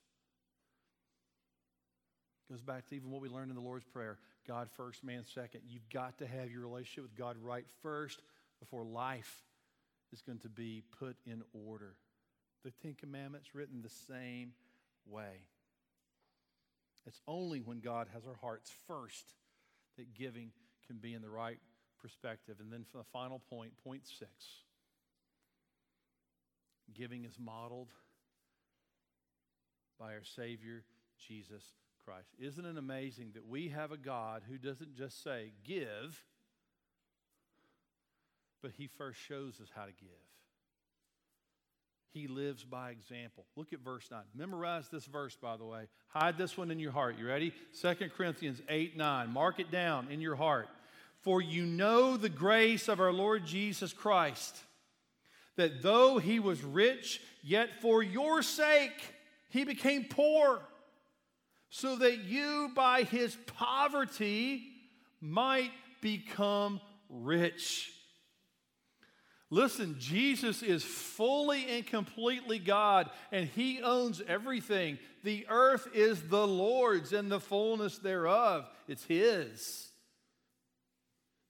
Goes 2.49 2.62
back 2.62 2.88
to 2.89 2.95
even 2.95 3.10
what 3.10 3.21
we 3.21 3.29
learned 3.29 3.49
in 3.49 3.56
the 3.56 3.62
Lord's 3.62 3.86
Prayer 3.86 4.19
God 4.47 4.69
first, 4.77 5.03
man 5.03 5.23
second. 5.25 5.62
You've 5.67 5.89
got 5.89 6.19
to 6.19 6.27
have 6.27 6.51
your 6.51 6.62
relationship 6.62 7.03
with 7.03 7.17
God 7.17 7.38
right 7.41 7.65
first 7.82 8.21
before 8.60 8.84
life 8.84 9.41
is 10.12 10.21
going 10.21 10.39
to 10.39 10.49
be 10.49 10.84
put 10.99 11.15
in 11.25 11.41
order. 11.53 11.95
The 12.63 12.71
Ten 12.84 12.93
Commandments 12.93 13.56
written 13.56 13.82
the 13.82 13.89
same 13.89 14.51
way. 15.08 15.41
It's 17.05 17.21
only 17.27 17.59
when 17.59 17.79
God 17.79 18.07
has 18.13 18.25
our 18.25 18.37
hearts 18.41 18.71
first 18.87 19.33
that 19.97 20.13
giving 20.13 20.51
can 20.87 20.97
be 20.97 21.13
in 21.13 21.21
the 21.21 21.29
right 21.29 21.59
perspective. 22.01 22.57
And 22.59 22.71
then 22.71 22.85
for 22.91 22.97
the 22.97 23.03
final 23.11 23.41
point, 23.49 23.71
point 23.83 24.03
six 24.07 24.29
giving 26.93 27.25
is 27.25 27.37
modeled 27.39 27.89
by 29.99 30.13
our 30.13 30.23
Savior, 30.23 30.83
Jesus 31.27 31.63
Christ. 32.05 32.29
Isn't 32.39 32.65
it 32.65 32.77
amazing 32.77 33.31
that 33.33 33.47
we 33.47 33.69
have 33.69 33.91
a 33.91 33.97
God 33.97 34.43
who 34.47 34.57
doesn't 34.57 34.95
just 34.95 35.23
say, 35.23 35.53
give, 35.63 36.23
but 38.61 38.71
He 38.77 38.87
first 38.87 39.19
shows 39.19 39.59
us 39.61 39.69
how 39.73 39.85
to 39.85 39.93
give? 39.93 40.09
He 42.13 42.28
lives 42.28 42.63
by 42.63 42.91
example. 42.91 43.45
Look 43.56 43.73
at 43.73 43.80
verse 43.80 44.08
9. 44.12 44.21
Memorize 44.36 44.88
this 44.88 45.06
verse, 45.06 45.36
by 45.36 45.58
the 45.58 45.65
way. 45.65 45.88
Hide 46.10 46.38
this 46.38 46.56
one 46.56 46.69
in 46.69 46.78
your 46.78 46.91
heart. 46.91 47.17
You 47.17 47.28
ready? 47.28 47.52
2 47.82 47.95
Corinthians 48.15 48.62
8 48.69 48.95
9. 48.95 49.30
Mark 49.32 49.60
it 49.60 49.71
down 49.71 50.10
in 50.12 50.21
your 50.21 50.36
heart. 50.36 50.67
For 51.21 51.41
you 51.41 51.65
know 51.65 52.15
the 52.15 52.30
grace 52.30 52.88
of 52.88 52.99
our 52.99 53.12
Lord 53.12 53.45
Jesus 53.45 53.93
Christ, 53.93 54.56
that 55.56 55.82
though 55.82 56.19
he 56.19 56.39
was 56.39 56.63
rich, 56.63 57.19
yet 57.41 57.82
for 57.82 58.04
your 58.04 58.43
sake 58.43 59.02
he 59.49 59.63
became 59.63 60.06
poor, 60.06 60.62
so 61.69 61.95
that 61.95 62.19
you 62.19 62.69
by 62.76 63.04
his 63.04 63.36
poverty 63.47 64.63
might 65.19 65.71
become 66.02 66.80
rich. 67.10 67.91
Listen, 69.53 69.95
Jesus 69.99 70.63
is 70.63 70.83
fully 70.83 71.67
and 71.69 71.85
completely 71.85 72.57
God, 72.57 73.11
and 73.31 73.47
He 73.47 73.83
owns 73.83 74.19
everything. 74.27 74.97
The 75.23 75.45
earth 75.47 75.87
is 75.93 76.23
the 76.23 76.47
Lord's 76.47 77.13
and 77.13 77.31
the 77.31 77.39
fullness 77.39 77.99
thereof. 77.99 78.67
It's 78.87 79.03
His. 79.03 79.89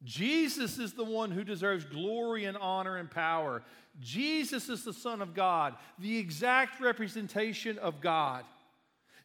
Jesus 0.03 0.79
is 0.79 0.91
the 0.91 1.05
one 1.05 1.31
who 1.31 1.45
deserves 1.45 1.85
glory 1.85 2.43
and 2.43 2.57
honor 2.57 2.97
and 2.97 3.09
power. 3.09 3.63
Jesus 4.01 4.67
is 4.67 4.83
the 4.83 4.91
Son 4.91 5.21
of 5.21 5.33
God, 5.33 5.73
the 5.97 6.17
exact 6.17 6.81
representation 6.81 7.77
of 7.77 8.01
God. 8.01 8.43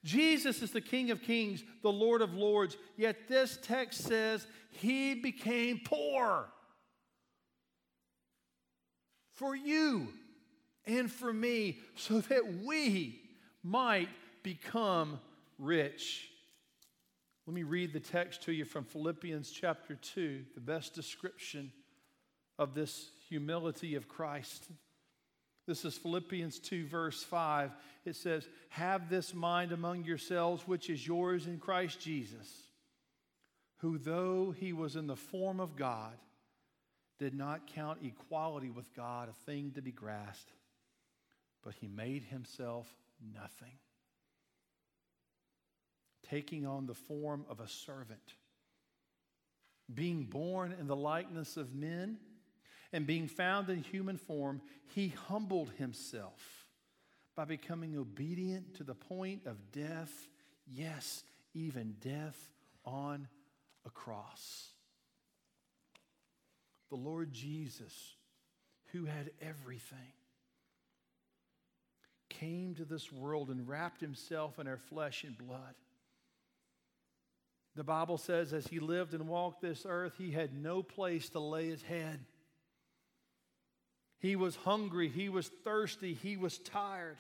Jesus 0.05 0.63
is 0.63 0.71
the 0.71 0.81
King 0.81 1.11
of 1.11 1.21
Kings, 1.21 1.65
the 1.83 1.91
Lord 1.91 2.23
of 2.23 2.33
Lords, 2.33 2.77
yet 2.97 3.27
this 3.27 3.59
text 3.61 4.03
says 4.03 4.47
he 4.71 5.17
became 5.17 5.81
poor 5.85 6.47
for 9.39 9.55
you 9.55 10.09
and 10.85 11.11
for 11.11 11.33
me 11.33 11.79
so 11.95 12.21
that 12.21 12.43
we 12.65 13.21
might 13.63 14.09
become 14.43 15.21
rich. 15.59 16.29
Let 17.47 17.55
me 17.55 17.63
read 17.63 17.93
the 17.93 18.01
text 18.01 18.43
to 18.43 18.53
you 18.53 18.65
from 18.65 18.85
Philippians 18.85 19.51
chapter 19.51 19.95
2, 19.95 20.45
the 20.55 20.61
best 20.61 20.95
description 20.95 21.73
of 22.59 22.75
this 22.75 23.11
humility 23.29 23.95
of 23.95 24.09
Christ. 24.09 24.65
This 25.67 25.85
is 25.85 25.97
Philippians 25.97 26.59
2, 26.59 26.87
verse 26.87 27.23
5. 27.23 27.71
It 28.05 28.17
says, 28.17 28.49
Have 28.71 29.09
this 29.09 29.35
mind 29.35 29.71
among 29.71 30.05
yourselves, 30.05 30.67
which 30.67 30.91
is 30.91 31.07
yours 31.07 31.47
in 31.47 31.59
Christ 31.59 32.01
Jesus, 32.01 32.49
who, 33.79 33.99
though 33.99 34.53
he 34.59 34.73
was 34.73 34.97
in 34.97 35.07
the 35.07 35.17
form 35.17 35.61
of 35.61 35.77
God, 35.77 36.17
did 37.19 37.35
not 37.35 37.67
count 37.67 37.99
equality 38.03 38.71
with 38.71 38.95
God 38.95 39.29
a 39.29 39.51
thing 39.51 39.73
to 39.75 39.83
be 39.83 39.91
grasped, 39.91 40.53
but 41.65 41.75
he 41.75 41.89
made 41.89 42.23
himself 42.25 42.87
nothing, 43.35 43.73
taking 46.29 46.67
on 46.67 46.87
the 46.87 46.95
form 46.95 47.45
of 47.49 47.61
a 47.61 47.69
servant, 47.69 48.35
being 49.93 50.25
born 50.25 50.75
in 50.79 50.87
the 50.87 50.97
likeness 50.97 51.57
of 51.57 51.75
men, 51.75 52.19
and 52.93 53.07
being 53.07 53.29
found 53.29 53.69
in 53.69 53.83
human 53.83 54.17
form, 54.17 54.63
he 54.95 55.09
humbled 55.09 55.71
himself 55.77 56.67
by 57.37 57.45
becoming 57.45 57.97
obedient 57.99 58.75
to 58.75 58.85
the 58.85 58.95
point 58.95 59.43
of 59.45 59.73
death, 59.73 60.29
yes, 60.67 61.23
even 61.53 61.97
death 62.01 62.51
on 62.85 63.29
a 63.85 63.91
cross 63.91 64.71
the 66.91 66.97
Lord 66.97 67.33
Jesus, 67.33 68.15
who 68.93 69.05
had 69.05 69.31
everything, 69.41 70.13
came 72.29 72.75
to 72.77 72.85
this 72.85 73.13
world 73.13 73.49
and 73.49 73.69
wrapped 73.69 74.01
himself 74.01 74.59
in 74.59 74.67
our 74.67 74.79
flesh 74.79 75.25
and 75.25 75.37
blood. 75.37 75.75
The 77.75 77.85
Bible 77.85 78.19
says, 78.19 78.53
as 78.53 78.67
he 78.67 78.81
lived 78.81 79.15
and 79.15 79.29
walked 79.29 79.61
this 79.61 79.87
earth, 79.89 80.15
he 80.19 80.33
had 80.33 80.53
no 80.53 80.83
place 80.83 81.29
to 81.31 81.41
lay 81.41 81.69
his 81.69 81.83
head. 81.83 82.21
He 84.19 84.35
was 84.35 84.57
hungry, 84.57 85.09
he 85.09 85.29
was 85.29 85.49
thirsty, 85.63 86.15
he 86.15 86.37
was 86.37 86.59
tired. 86.59 87.19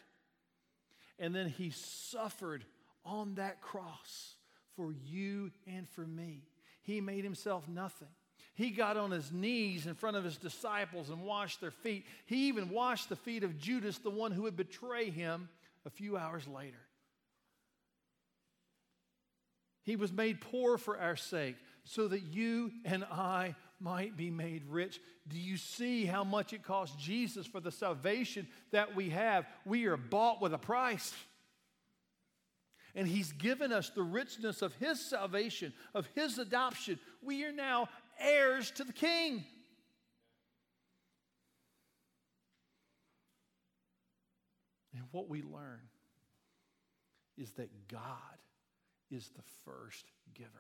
And 1.19 1.35
then 1.35 1.49
he 1.49 1.71
suffered 1.71 2.65
on 3.05 3.37
that 3.37 3.61
cross 3.61 4.35
for 4.77 4.93
you 4.93 5.51
and 5.67 5.89
for 5.89 6.07
me. 6.07 6.43
He 6.83 7.01
made 7.01 7.25
himself 7.25 7.69
nothing. 7.69 8.09
He 8.59 8.71
got 8.71 8.97
on 8.97 9.12
his 9.12 9.31
knees 9.31 9.87
in 9.87 9.94
front 9.94 10.16
of 10.16 10.25
his 10.25 10.37
disciples 10.37 11.11
and 11.11 11.23
washed 11.23 11.61
their 11.61 11.71
feet. 11.71 12.05
He 12.27 12.49
even 12.49 12.71
washed 12.71 13.09
the 13.09 13.14
feet 13.14 13.44
of 13.44 13.57
Judas, 13.57 13.99
the 13.99 14.11
one 14.11 14.33
who 14.33 14.42
would 14.42 14.57
betray 14.57 15.11
him 15.11 15.49
a 15.87 15.90
few 15.90 16.16
hours 16.16 16.44
later. 16.49 16.81
He 19.85 19.94
was 19.94 20.12
made 20.12 20.40
poor 20.40 20.77
for 20.77 20.99
our 20.99 21.14
sake 21.14 21.55
so 21.85 22.09
that 22.09 22.23
you 22.23 22.73
and 22.85 23.05
I 23.05 23.55
might 23.79 24.16
be 24.16 24.29
made 24.29 24.64
rich. 24.68 24.99
Do 25.29 25.38
you 25.38 25.57
see 25.57 26.05
how 26.05 26.25
much 26.25 26.53
it 26.53 26.64
cost 26.64 26.99
Jesus 26.99 27.47
for 27.47 27.61
the 27.61 27.71
salvation 27.71 28.49
that 28.73 28.97
we 28.97 29.11
have? 29.11 29.47
We 29.66 29.87
are 29.87 29.97
bought 29.97 30.42
with 30.42 30.53
a 30.53 30.59
price. 30.59 31.14
And 32.97 33.07
He's 33.07 33.31
given 33.31 33.73
us 33.73 33.90
the 33.90 34.03
richness 34.03 34.62
of 34.62 34.75
His 34.75 35.01
salvation, 35.01 35.73
of 35.94 36.09
His 36.16 36.38
adoption. 36.38 36.99
We 37.23 37.44
are 37.44 37.53
now 37.53 37.88
heirs 38.19 38.71
to 38.73 38.85
the 38.85 38.93
king. 38.93 39.45
And 44.95 45.03
what 45.13 45.29
we 45.29 45.43
learn 45.43 45.81
is 47.37 47.53
that 47.53 47.89
God 47.89 48.09
is 49.11 49.29
the 49.29 49.43
first 49.65 50.11
giver. 50.35 50.51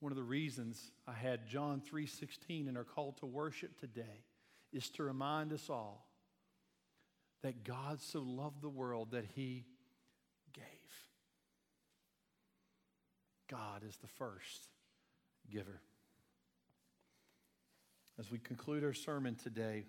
One 0.00 0.10
of 0.10 0.16
the 0.16 0.22
reasons 0.24 0.90
I 1.06 1.12
had 1.12 1.46
John 1.46 1.80
3:16 1.80 2.66
in 2.66 2.76
our 2.76 2.84
call 2.84 3.12
to 3.14 3.26
worship 3.26 3.78
today 3.78 4.24
is 4.72 4.90
to 4.90 5.04
remind 5.04 5.52
us 5.52 5.70
all 5.70 6.08
that 7.42 7.62
God 7.62 8.00
so 8.00 8.20
loved 8.20 8.62
the 8.62 8.68
world 8.68 9.10
that 9.12 9.26
he 9.26 9.66
gave. 10.52 10.64
God 13.48 13.84
is 13.84 13.96
the 13.98 14.08
first 14.08 14.71
giver. 15.50 15.80
As 18.18 18.30
we 18.30 18.38
conclude 18.38 18.84
our 18.84 18.92
sermon 18.92 19.34
today, 19.34 19.84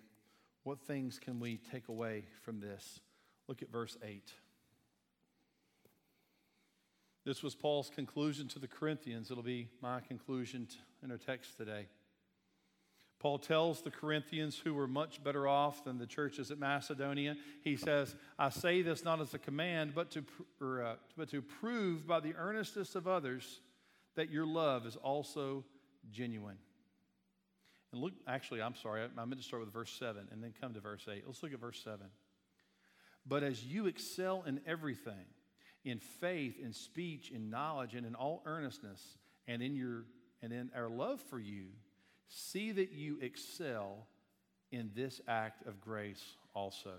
what 0.62 0.80
things 0.80 1.18
can 1.18 1.38
we 1.40 1.60
take 1.70 1.88
away 1.88 2.24
from 2.42 2.60
this? 2.60 3.00
Look 3.48 3.62
at 3.62 3.70
verse 3.70 3.96
8. 4.02 4.32
This 7.24 7.42
was 7.42 7.54
Paul's 7.54 7.90
conclusion 7.90 8.48
to 8.48 8.58
the 8.58 8.68
Corinthians. 8.68 9.30
It'll 9.30 9.42
be 9.42 9.68
my 9.80 10.00
conclusion 10.00 10.68
in 11.02 11.10
our 11.10 11.18
text 11.18 11.56
today. 11.56 11.86
Paul 13.18 13.38
tells 13.38 13.80
the 13.80 13.90
Corinthians, 13.90 14.60
who 14.62 14.74
were 14.74 14.86
much 14.86 15.24
better 15.24 15.48
off 15.48 15.84
than 15.84 15.96
the 15.96 16.06
churches 16.06 16.50
at 16.50 16.58
Macedonia, 16.58 17.36
he 17.62 17.76
says, 17.76 18.14
I 18.38 18.50
say 18.50 18.82
this 18.82 19.02
not 19.02 19.20
as 19.20 19.32
a 19.32 19.38
command, 19.38 19.92
but 19.94 20.10
to, 20.10 20.24
or, 20.60 20.82
uh, 20.82 20.94
but 21.16 21.30
to 21.30 21.40
prove 21.40 22.06
by 22.06 22.20
the 22.20 22.34
earnestness 22.34 22.94
of 22.94 23.08
others 23.08 23.60
that 24.16 24.30
your 24.30 24.46
love 24.46 24.86
is 24.86 24.96
also 24.96 25.64
genuine. 26.10 26.58
And 27.92 28.00
look, 28.00 28.12
actually, 28.26 28.60
I'm 28.60 28.74
sorry, 28.74 29.02
I, 29.02 29.20
I 29.20 29.24
meant 29.24 29.40
to 29.40 29.46
start 29.46 29.64
with 29.64 29.72
verse 29.72 29.94
7 29.98 30.28
and 30.32 30.42
then 30.42 30.52
come 30.60 30.74
to 30.74 30.80
verse 30.80 31.06
8. 31.10 31.22
Let's 31.26 31.42
look 31.42 31.52
at 31.52 31.60
verse 31.60 31.80
7. 31.82 32.00
But 33.26 33.42
as 33.42 33.64
you 33.64 33.86
excel 33.86 34.42
in 34.46 34.60
everything, 34.66 35.26
in 35.84 35.98
faith, 35.98 36.58
in 36.62 36.72
speech, 36.72 37.30
in 37.30 37.50
knowledge, 37.50 37.94
and 37.94 38.06
in 38.06 38.14
all 38.14 38.42
earnestness, 38.46 39.00
and 39.46 39.62
in 39.62 39.74
your 39.74 40.04
and 40.42 40.52
in 40.52 40.70
our 40.76 40.90
love 40.90 41.22
for 41.30 41.38
you, 41.38 41.68
see 42.28 42.72
that 42.72 42.92
you 42.92 43.18
excel 43.22 44.06
in 44.70 44.90
this 44.94 45.20
act 45.26 45.66
of 45.66 45.80
grace 45.80 46.22
also. 46.54 46.92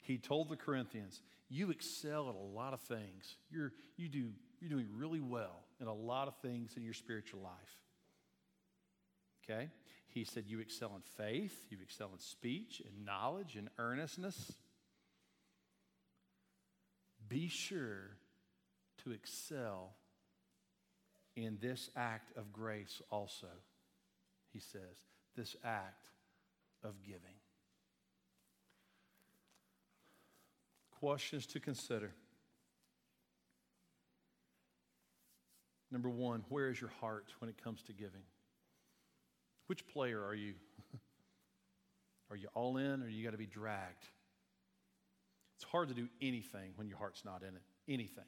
He 0.00 0.18
told 0.18 0.48
the 0.48 0.56
Corinthians, 0.56 1.22
You 1.48 1.70
excel 1.70 2.28
at 2.28 2.34
a 2.34 2.38
lot 2.38 2.74
of 2.74 2.80
things. 2.80 3.36
You're, 3.50 3.72
you 3.96 4.08
do 4.08 4.30
you're 4.60 4.70
doing 4.70 4.88
really 4.96 5.20
well 5.20 5.64
in 5.80 5.86
a 5.86 5.94
lot 5.94 6.28
of 6.28 6.34
things 6.36 6.74
in 6.76 6.82
your 6.82 6.94
spiritual 6.94 7.40
life. 7.40 7.52
Okay? 9.44 9.68
He 10.08 10.24
said, 10.24 10.44
You 10.46 10.60
excel 10.60 10.92
in 10.96 11.02
faith, 11.02 11.66
you 11.70 11.78
excel 11.82 12.10
in 12.12 12.18
speech, 12.18 12.82
and 12.84 13.04
knowledge, 13.04 13.56
and 13.56 13.68
earnestness. 13.78 14.52
Be 17.28 17.48
sure 17.48 18.16
to 19.04 19.12
excel 19.12 19.92
in 21.36 21.58
this 21.60 21.90
act 21.94 22.36
of 22.36 22.52
grace 22.52 23.00
also, 23.10 23.46
he 24.52 24.58
says, 24.58 25.06
this 25.36 25.54
act 25.62 26.08
of 26.82 26.94
giving. 27.02 27.20
Questions 30.98 31.46
to 31.46 31.60
consider. 31.60 32.12
Number 35.90 36.10
one, 36.10 36.44
where 36.48 36.68
is 36.68 36.80
your 36.80 36.90
heart 37.00 37.32
when 37.38 37.48
it 37.48 37.62
comes 37.62 37.82
to 37.84 37.92
giving? 37.92 38.22
Which 39.66 39.86
player 39.86 40.22
are 40.24 40.34
you? 40.34 40.54
are 42.30 42.36
you 42.36 42.48
all 42.54 42.76
in 42.76 43.02
or 43.02 43.08
you 43.08 43.24
got 43.24 43.32
to 43.32 43.38
be 43.38 43.46
dragged? 43.46 44.06
It's 45.56 45.64
hard 45.64 45.88
to 45.88 45.94
do 45.94 46.08
anything 46.20 46.72
when 46.76 46.88
your 46.88 46.98
heart's 46.98 47.24
not 47.24 47.42
in 47.42 47.48
it. 47.48 47.62
Anything. 47.88 48.24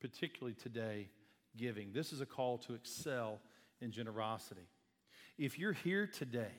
Particularly 0.00 0.54
today, 0.54 1.08
giving. 1.56 1.92
This 1.92 2.12
is 2.12 2.20
a 2.20 2.26
call 2.26 2.58
to 2.58 2.74
excel 2.74 3.40
in 3.80 3.90
generosity. 3.90 4.68
If 5.38 5.58
you're 5.58 5.72
here 5.72 6.06
today 6.06 6.52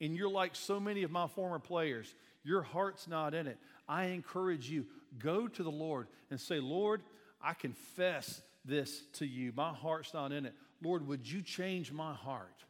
and 0.00 0.16
you're 0.16 0.30
like 0.30 0.54
so 0.54 0.78
many 0.78 1.04
of 1.04 1.10
my 1.10 1.26
former 1.28 1.58
players, 1.58 2.14
your 2.44 2.62
heart's 2.62 3.06
not 3.08 3.34
in 3.34 3.46
it, 3.46 3.58
I 3.88 4.06
encourage 4.06 4.68
you, 4.68 4.86
go 5.18 5.48
to 5.48 5.62
the 5.62 5.70
Lord 5.70 6.08
and 6.30 6.40
say, 6.40 6.60
Lord, 6.60 7.02
I 7.40 7.54
confess 7.54 8.42
this 8.64 9.02
to 9.14 9.26
you. 9.26 9.52
My 9.54 9.72
heart's 9.72 10.14
not 10.14 10.32
in 10.32 10.46
it. 10.46 10.54
Lord, 10.82 11.06
would 11.06 11.30
you 11.30 11.42
change 11.42 11.92
my 11.92 12.14
heart 12.14 12.64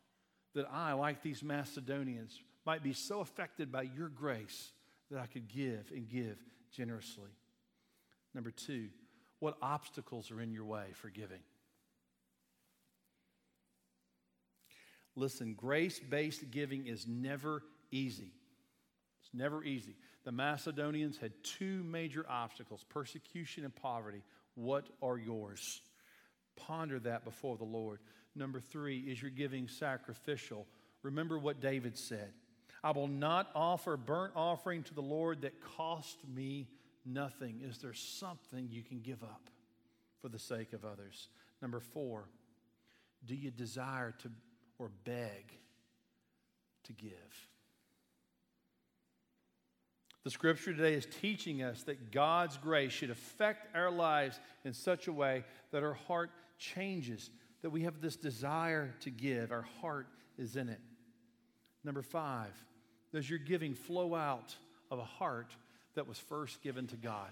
that 0.55 0.67
I, 0.71 0.93
like 0.93 1.23
these 1.23 1.43
Macedonians, 1.43 2.39
might 2.65 2.83
be 2.83 2.93
so 2.93 3.21
affected 3.21 3.73
by 3.73 3.83
your 3.83 4.09
grace 4.09 4.73
that 5.11 5.19
I 5.19 5.27
could 5.27 5.49
give 5.49 5.91
and 5.95 6.09
give 6.09 6.39
generously? 6.71 7.31
Number 8.35 8.51
two, 8.51 8.89
what 9.41 9.57
obstacles 9.61 10.31
are 10.31 10.41
in 10.41 10.53
your 10.53 10.65
way 10.65 10.87
for 10.95 11.09
giving? 11.09 11.41
Listen, 15.15 15.55
grace 15.55 15.99
based 15.99 16.51
giving 16.51 16.87
is 16.87 17.07
never 17.07 17.63
easy. 17.91 18.33
It's 19.21 19.35
never 19.35 19.63
easy. 19.63 19.95
The 20.25 20.33
Macedonians 20.33 21.19
had 21.19 21.33
two 21.43 21.83
major 21.85 22.25
obstacles 22.29 22.85
persecution 22.89 23.65
and 23.65 23.75
poverty. 23.75 24.23
What 24.55 24.89
are 25.03 25.19
yours? 25.19 25.81
Ponder 26.57 26.99
that 27.01 27.25
before 27.25 27.57
the 27.57 27.65
Lord. 27.65 28.01
Number 28.35 28.61
three, 28.61 28.99
is 28.99 29.21
your 29.21 29.31
giving 29.31 29.69
sacrificial? 29.69 30.67
Remember 31.03 31.39
what 31.39 31.61
David 31.61 31.97
said 31.97 32.33
I 32.85 32.91
will 32.91 33.09
not 33.09 33.49
offer 33.55 33.97
burnt 33.97 34.33
offering 34.35 34.83
to 34.85 34.95
the 34.95 35.03
Lord 35.03 35.43
that 35.43 35.61
cost 35.77 36.19
me 36.29 36.69
nothing. 37.05 37.61
Is 37.63 37.79
there 37.79 37.95
something 37.95 38.69
you 38.71 38.83
can 38.83 39.01
give 39.01 39.23
up 39.23 39.51
for 40.21 40.29
the 40.29 40.39
sake 40.39 40.73
of 40.73 40.85
others? 40.85 41.29
Number 41.61 41.81
four, 41.81 42.29
do 43.25 43.35
you 43.37 43.51
desire 43.51 44.13
to 44.23 44.31
or 44.79 44.91
beg 45.05 45.53
to 46.85 46.93
give? 46.93 47.49
The 50.25 50.31
scripture 50.31 50.73
today 50.73 50.95
is 50.95 51.07
teaching 51.21 51.63
us 51.63 51.83
that 51.85 52.13
God's 52.13 52.57
grace 52.57 52.93
should 52.93 53.11
affect 53.11 53.75
our 53.75 53.91
lives 53.91 54.39
in 54.65 54.73
such 54.73 55.09
a 55.09 55.13
way 55.13 55.45
that 55.73 55.83
our 55.83 55.95
heart 55.95 56.31
changes, 56.59 57.31
that 57.63 57.71
we 57.71 57.83
have 57.83 58.01
this 58.01 58.15
desire 58.15 58.95
to 59.01 59.11
give. 59.11 59.51
Our 59.51 59.67
heart 59.81 60.07
is 60.39 60.55
in 60.55 60.69
it. 60.69 60.81
Number 61.85 62.03
five, 62.03 62.53
does 63.13 63.29
your 63.29 63.41
giving 63.41 63.75
flow 63.75 64.15
out 64.15 64.55
of 64.93 65.01
a 65.01 65.05
heart 65.05 65.57
that 65.95 66.07
was 66.07 66.19
first 66.19 66.63
given 66.63 66.87
to 66.89 66.97
God? 66.97 67.31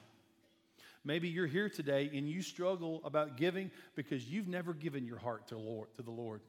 Maybe 1.05 1.29
you're 1.29 1.46
here 1.46 1.68
today 1.68 2.11
and 2.12 2.29
you 2.29 2.42
struggle 2.42 3.00
about 3.05 3.37
giving 3.37 3.70
because 3.94 4.29
you've 4.29 4.48
never 4.48 4.74
given 4.74 5.07
your 5.07 5.18
heart 5.18 5.46
to, 5.48 5.59
Lord, 5.59 5.94
to 5.94 6.03
the 6.03 6.11
Lord. 6.11 6.40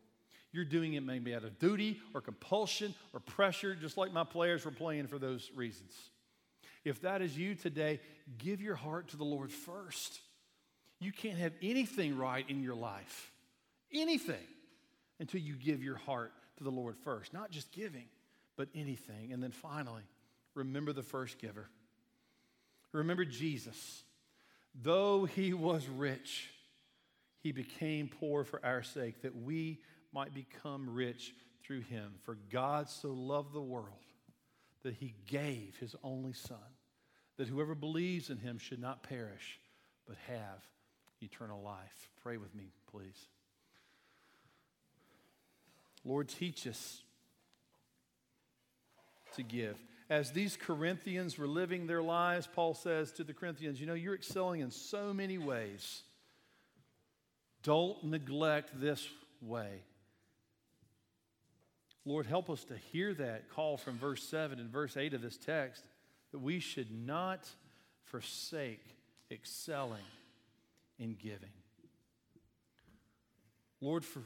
You're 0.51 0.65
doing 0.65 0.95
it 0.95 1.03
maybe 1.03 1.33
out 1.33 1.45
of 1.45 1.59
duty 1.59 2.01
or 2.13 2.19
compulsion 2.19 2.93
or 3.13 3.21
pressure, 3.21 3.75
just 3.75 3.95
like 3.95 4.11
my 4.11 4.25
players 4.25 4.65
were 4.65 4.71
playing 4.71 5.07
for 5.07 5.17
those 5.17 5.49
reasons. 5.55 6.10
If 6.83 7.01
that 7.01 7.21
is 7.21 7.37
you 7.37 7.55
today, 7.55 7.99
give 8.37 8.61
your 8.61 8.75
heart 8.75 9.09
to 9.09 9.17
the 9.17 9.23
Lord 9.23 9.51
first. 9.51 10.19
You 10.99 11.11
can't 11.11 11.37
have 11.37 11.53
anything 11.61 12.17
right 12.17 12.45
in 12.47 12.61
your 12.61 12.75
life, 12.75 13.31
anything, 13.93 14.47
until 15.19 15.41
you 15.41 15.55
give 15.55 15.83
your 15.83 15.97
heart 15.97 16.31
to 16.57 16.63
the 16.63 16.71
Lord 16.71 16.97
first. 17.03 17.33
Not 17.33 17.51
just 17.51 17.71
giving, 17.71 18.05
but 18.55 18.69
anything. 18.75 19.31
And 19.33 19.41
then 19.41 19.51
finally, 19.51 20.03
remember 20.55 20.93
the 20.93 21.03
first 21.03 21.39
giver. 21.39 21.69
Remember 22.93 23.25
Jesus. 23.25 24.03
Though 24.73 25.25
he 25.25 25.53
was 25.53 25.87
rich, 25.87 26.49
he 27.39 27.51
became 27.51 28.09
poor 28.19 28.43
for 28.43 28.63
our 28.65 28.83
sake, 28.83 29.21
that 29.21 29.35
we 29.35 29.79
might 30.13 30.33
become 30.33 30.93
rich 30.93 31.33
through 31.63 31.81
him. 31.81 32.13
For 32.23 32.37
God 32.51 32.89
so 32.89 33.09
loved 33.09 33.53
the 33.53 33.61
world 33.61 33.87
that 34.83 34.95
he 34.95 35.13
gave 35.27 35.75
his 35.79 35.95
only 36.03 36.33
Son, 36.33 36.57
that 37.37 37.47
whoever 37.47 37.75
believes 37.75 38.29
in 38.29 38.37
him 38.37 38.57
should 38.57 38.79
not 38.79 39.03
perish, 39.03 39.59
but 40.07 40.17
have 40.27 40.65
eternal 41.21 41.61
life. 41.61 42.09
Pray 42.23 42.37
with 42.37 42.53
me, 42.55 42.71
please. 42.91 43.27
Lord, 46.03 46.29
teach 46.29 46.65
us 46.67 47.01
to 49.35 49.43
give. 49.43 49.77
As 50.09 50.31
these 50.31 50.57
Corinthians 50.57 51.37
were 51.37 51.47
living 51.47 51.87
their 51.87 52.01
lives, 52.01 52.47
Paul 52.51 52.73
says 52.73 53.11
to 53.13 53.23
the 53.23 53.33
Corinthians, 53.33 53.79
You 53.79 53.87
know, 53.87 53.93
you're 53.93 54.15
excelling 54.15 54.61
in 54.61 54.71
so 54.71 55.13
many 55.13 55.37
ways. 55.37 56.01
Don't 57.63 58.03
neglect 58.03 58.71
this 58.81 59.07
way. 59.41 59.83
Lord, 62.05 62.25
help 62.25 62.49
us 62.49 62.63
to 62.65 62.75
hear 62.91 63.13
that 63.15 63.49
call 63.49 63.77
from 63.77 63.97
verse 63.97 64.23
7 64.23 64.59
and 64.59 64.69
verse 64.69 64.97
8 64.97 65.13
of 65.13 65.21
this 65.21 65.37
text 65.37 65.83
that 66.31 66.39
we 66.39 66.59
should 66.59 66.91
not 66.91 67.47
forsake 68.03 68.83
excelling 69.29 69.99
in 70.97 71.15
giving. 71.15 71.49
Lord, 73.79 74.03
for, 74.03 74.21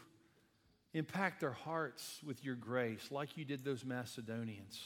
impact 0.94 1.44
our 1.44 1.52
hearts 1.52 2.22
with 2.26 2.44
your 2.44 2.56
grace 2.56 3.12
like 3.12 3.38
you 3.38 3.44
did 3.44 3.64
those 3.66 3.84
Macedonians. 3.84 4.80